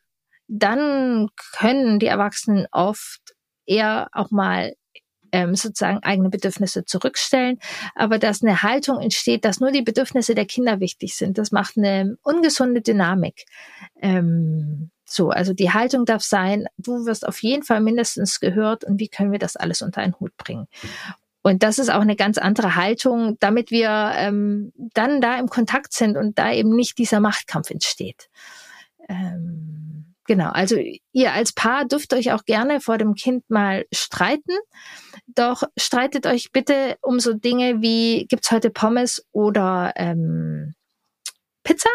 dann 0.48 1.30
können 1.56 2.00
die 2.00 2.08
Erwachsenen 2.08 2.68
oft 2.72 3.36
eher 3.66 4.08
auch 4.12 4.32
mal 4.32 4.74
ähm, 5.34 5.56
sozusagen 5.56 5.98
eigene 6.04 6.30
Bedürfnisse 6.30 6.86
zurückstellen, 6.86 7.60
aber 7.96 8.20
dass 8.20 8.42
eine 8.42 8.62
Haltung 8.62 9.02
entsteht, 9.02 9.44
dass 9.44 9.60
nur 9.60 9.72
die 9.72 9.82
Bedürfnisse 9.82 10.36
der 10.36 10.46
Kinder 10.46 10.80
wichtig 10.80 11.16
sind, 11.16 11.38
das 11.38 11.52
macht 11.52 11.76
eine 11.76 12.18
ungesunde 12.24 12.82
Dynamik. 12.82 13.46
Ähm, 14.00 14.92
so, 15.06 15.32
also 15.32 15.54
die 15.54 15.72
Haltung 15.72 16.06
darf 16.06 16.24
sein, 16.24 16.68
du 16.78 17.06
wirst 17.06 17.28
auf 17.28 17.42
jeden 17.44 17.64
Fall 17.64 17.82
mindestens 17.82 18.40
gehört 18.40 18.84
und 18.84 19.00
wie 19.00 19.10
können 19.10 19.32
wir 19.32 19.40
das 19.40 19.56
alles 19.56 19.82
unter 19.82 20.02
einen 20.02 20.20
Hut 20.20 20.38
bringen? 20.38 20.68
Und 21.42 21.62
das 21.62 21.78
ist 21.78 21.90
auch 21.90 22.02
eine 22.02 22.16
ganz 22.16 22.38
andere 22.38 22.76
Haltung, 22.76 23.38
damit 23.40 23.70
wir 23.70 24.14
ähm, 24.16 24.72
dann 24.94 25.20
da 25.20 25.38
im 25.38 25.50
Kontakt 25.50 25.94
sind 25.94 26.16
und 26.16 26.40
da 26.40 26.54
eben 26.54 26.74
nicht 26.74 26.98
dieser 26.98 27.20
Machtkampf 27.20 27.70
entsteht. 27.70 28.30
Ähm, 29.10 29.63
genau, 30.26 30.50
also 30.50 30.78
ihr 31.12 31.32
als 31.34 31.54
Paar 31.54 31.86
dürft 31.86 32.14
euch 32.14 32.32
auch 32.32 32.46
gerne 32.46 32.82
vor 32.82 32.98
dem 32.98 33.16
Kind 33.16 33.50
mal 33.50 33.86
streiten. 33.94 34.58
Doch 35.28 35.64
streitet 35.78 36.26
euch 36.26 36.52
bitte 36.52 36.98
um 37.02 37.20
so 37.20 37.34
Dinge 37.34 37.82
wie, 37.82 38.26
gibt's 38.28 38.52
heute 38.52 38.70
Pommes 38.70 39.26
oder 39.32 39.94
ähm, 39.96 40.76
Pizza, 41.64 41.90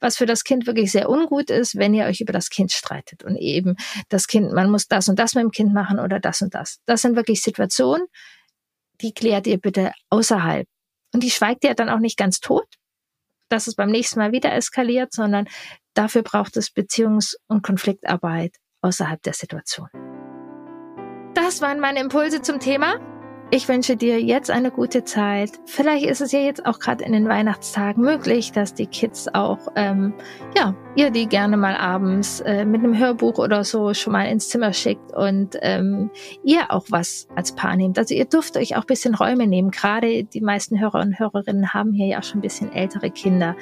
was 0.00 0.16
für 0.16 0.26
das 0.26 0.42
Kind 0.42 0.66
wirklich 0.66 0.90
sehr 0.90 1.10
ungut 1.10 1.50
ist, 1.50 1.76
wenn 1.76 1.94
ihr 1.94 2.06
euch 2.06 2.20
über 2.20 2.32
das 2.32 2.48
Kind 2.48 2.72
streitet 2.72 3.24
und 3.24 3.36
eben 3.36 3.76
das 4.08 4.26
Kind, 4.26 4.52
man 4.52 4.70
muss 4.70 4.88
das 4.88 5.08
und 5.08 5.18
das 5.18 5.34
mit 5.34 5.44
dem 5.44 5.50
Kind 5.50 5.74
machen 5.74 5.98
oder 5.98 6.18
das 6.18 6.40
und 6.40 6.54
das. 6.54 6.80
Das 6.86 7.02
sind 7.02 7.14
wirklich 7.14 7.42
Situationen, 7.42 8.06
die 9.00 9.12
klärt 9.12 9.46
ihr 9.46 9.58
bitte 9.58 9.92
außerhalb. 10.08 10.66
Und 11.12 11.22
die 11.22 11.30
schweigt 11.30 11.64
ihr 11.64 11.74
dann 11.74 11.88
auch 11.88 11.98
nicht 11.98 12.16
ganz 12.16 12.40
tot, 12.40 12.66
dass 13.48 13.66
es 13.66 13.74
beim 13.74 13.90
nächsten 13.90 14.18
Mal 14.18 14.32
wieder 14.32 14.52
eskaliert, 14.54 15.12
sondern 15.12 15.46
dafür 15.94 16.22
braucht 16.22 16.56
es 16.56 16.70
Beziehungs- 16.70 17.36
und 17.48 17.62
Konfliktarbeit 17.62 18.56
außerhalb 18.82 19.22
der 19.22 19.34
Situation. 19.34 19.88
Das 21.34 21.60
waren 21.60 21.80
meine 21.80 22.00
Impulse 22.00 22.42
zum 22.42 22.60
Thema. 22.60 23.09
Ich 23.52 23.68
wünsche 23.68 23.96
dir 23.96 24.20
jetzt 24.20 24.48
eine 24.48 24.70
gute 24.70 25.02
Zeit. 25.02 25.50
Vielleicht 25.66 26.06
ist 26.06 26.20
es 26.20 26.30
ja 26.30 26.38
jetzt 26.38 26.66
auch 26.66 26.78
gerade 26.78 27.02
in 27.04 27.12
den 27.12 27.28
Weihnachtstagen 27.28 28.00
möglich, 28.00 28.52
dass 28.52 28.74
die 28.74 28.86
Kids 28.86 29.26
auch, 29.26 29.58
ähm, 29.74 30.14
ja, 30.56 30.76
ihr 30.94 31.10
die 31.10 31.26
gerne 31.26 31.56
mal 31.56 31.74
abends 31.74 32.40
äh, 32.42 32.64
mit 32.64 32.84
einem 32.84 32.96
Hörbuch 32.96 33.38
oder 33.38 33.64
so 33.64 33.92
schon 33.92 34.12
mal 34.12 34.26
ins 34.26 34.50
Zimmer 34.50 34.72
schickt 34.72 35.12
und 35.16 35.56
ähm, 35.62 36.10
ihr 36.44 36.70
auch 36.70 36.84
was 36.90 37.26
als 37.34 37.52
Paar 37.56 37.74
nehmt. 37.74 37.98
Also 37.98 38.14
ihr 38.14 38.24
dürft 38.24 38.56
euch 38.56 38.76
auch 38.76 38.84
bisschen 38.84 39.16
Räume 39.16 39.48
nehmen. 39.48 39.72
Gerade 39.72 40.22
die 40.22 40.40
meisten 40.40 40.78
Hörer 40.78 41.00
und 41.00 41.18
Hörerinnen 41.18 41.74
haben 41.74 41.92
hier 41.92 42.06
ja 42.06 42.18
auch 42.20 42.24
schon 42.24 42.38
ein 42.38 42.42
bisschen 42.42 42.72
ältere 42.72 43.10
Kinder. 43.10 43.56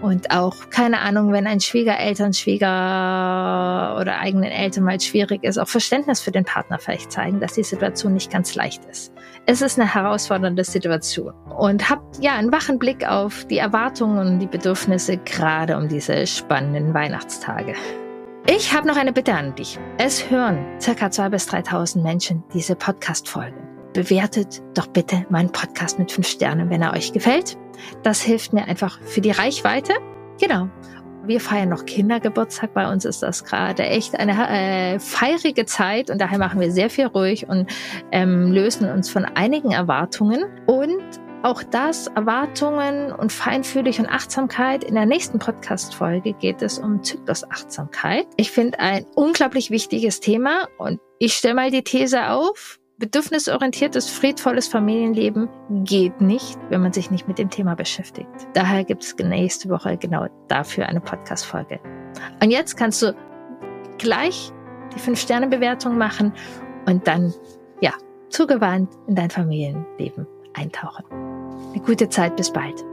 Und 0.00 0.32
auch, 0.32 0.68
keine 0.70 0.98
Ahnung, 0.98 1.30
wenn 1.30 1.46
ein 1.46 1.60
Schwiegereltern, 1.60 2.32
Schwieger 2.32 3.98
oder 4.00 4.18
eigenen 4.18 4.50
Eltern 4.50 4.82
mal 4.82 5.00
schwierig 5.00 5.44
ist, 5.44 5.58
auch 5.58 5.68
Verständnis 5.68 6.20
für 6.20 6.32
den 6.32 6.44
Partner 6.44 6.80
vielleicht 6.80 7.12
zeigen, 7.12 7.38
dass 7.38 7.52
die 7.52 7.62
Situation 7.62 8.14
nicht 8.14 8.32
ganz 8.32 8.56
leicht 8.56 8.84
ist. 8.86 9.11
Es 9.46 9.62
ist 9.62 9.78
eine 9.78 9.92
herausfordernde 9.92 10.64
Situation 10.64 11.32
und 11.58 11.90
habt 11.90 12.22
ja 12.22 12.34
einen 12.34 12.52
wachen 12.52 12.78
Blick 12.78 13.06
auf 13.06 13.44
die 13.46 13.58
Erwartungen 13.58 14.18
und 14.18 14.38
die 14.38 14.46
Bedürfnisse 14.46 15.16
gerade 15.18 15.76
um 15.76 15.88
diese 15.88 16.26
spannenden 16.26 16.94
Weihnachtstage. 16.94 17.74
Ich 18.46 18.74
habe 18.74 18.88
noch 18.88 18.96
eine 18.96 19.12
Bitte 19.12 19.34
an 19.34 19.54
dich. 19.54 19.78
Es 19.98 20.30
hören 20.30 20.64
circa 20.80 21.06
2.000 21.06 21.28
bis 21.30 21.48
3.000 21.48 22.02
Menschen 22.02 22.42
diese 22.52 22.74
Podcast-Folge. 22.74 23.56
Bewertet 23.92 24.62
doch 24.74 24.86
bitte 24.86 25.26
meinen 25.28 25.52
Podcast 25.52 25.98
mit 25.98 26.10
fünf 26.10 26.26
Sternen, 26.26 26.70
wenn 26.70 26.82
er 26.82 26.92
euch 26.92 27.12
gefällt. 27.12 27.56
Das 28.02 28.20
hilft 28.20 28.52
mir 28.52 28.64
einfach 28.64 29.00
für 29.02 29.20
die 29.20 29.30
Reichweite. 29.30 29.92
Genau. 30.40 30.68
Wir 31.24 31.40
feiern 31.40 31.68
noch 31.68 31.84
Kindergeburtstag. 31.86 32.74
Bei 32.74 32.90
uns 32.90 33.04
ist 33.04 33.22
das 33.22 33.44
gerade 33.44 33.84
echt 33.84 34.18
eine 34.18 34.48
äh, 34.48 34.98
feierige 34.98 35.66
Zeit 35.66 36.10
und 36.10 36.20
daher 36.20 36.38
machen 36.38 36.60
wir 36.60 36.70
sehr 36.72 36.90
viel 36.90 37.06
ruhig 37.06 37.48
und 37.48 37.70
ähm, 38.10 38.50
lösen 38.50 38.90
uns 38.90 39.08
von 39.08 39.24
einigen 39.24 39.70
Erwartungen. 39.70 40.44
Und 40.66 41.02
auch 41.42 41.62
das, 41.62 42.06
Erwartungen 42.08 43.12
und 43.12 43.32
feinfühlig 43.32 43.98
und 43.98 44.06
Achtsamkeit. 44.06 44.84
In 44.84 44.94
der 44.94 45.06
nächsten 45.06 45.38
Podcast-Folge 45.38 46.34
geht 46.34 46.62
es 46.62 46.78
um 46.78 47.02
Zyklusachtsamkeit. 47.02 48.26
Ich 48.36 48.50
finde 48.50 48.78
ein 48.78 49.06
unglaublich 49.14 49.70
wichtiges 49.70 50.20
Thema 50.20 50.68
und 50.78 51.00
ich 51.18 51.34
stelle 51.34 51.54
mal 51.54 51.70
die 51.70 51.82
These 51.82 52.30
auf, 52.30 52.78
bedürfnisorientiertes, 53.02 54.08
friedvolles 54.08 54.68
Familienleben 54.68 55.48
geht 55.82 56.20
nicht, 56.20 56.56
wenn 56.68 56.82
man 56.82 56.92
sich 56.92 57.10
nicht 57.10 57.26
mit 57.26 57.36
dem 57.36 57.50
Thema 57.50 57.74
beschäftigt. 57.74 58.28
Daher 58.54 58.84
gibt 58.84 59.02
es 59.02 59.16
nächste 59.16 59.68
Woche 59.70 59.96
genau 59.96 60.28
dafür 60.46 60.86
eine 60.86 61.00
Podcast-Folge. 61.00 61.80
Und 62.40 62.52
jetzt 62.52 62.76
kannst 62.76 63.02
du 63.02 63.12
gleich 63.98 64.52
die 64.94 65.00
Fünf-Sterne-Bewertung 65.00 65.98
machen 65.98 66.32
und 66.86 67.08
dann, 67.08 67.34
ja, 67.80 67.90
zugewandt 68.28 68.92
in 69.08 69.16
dein 69.16 69.30
Familienleben 69.30 70.24
eintauchen. 70.54 71.04
Eine 71.72 71.82
gute 71.82 72.08
Zeit, 72.08 72.36
bis 72.36 72.52
bald. 72.52 72.84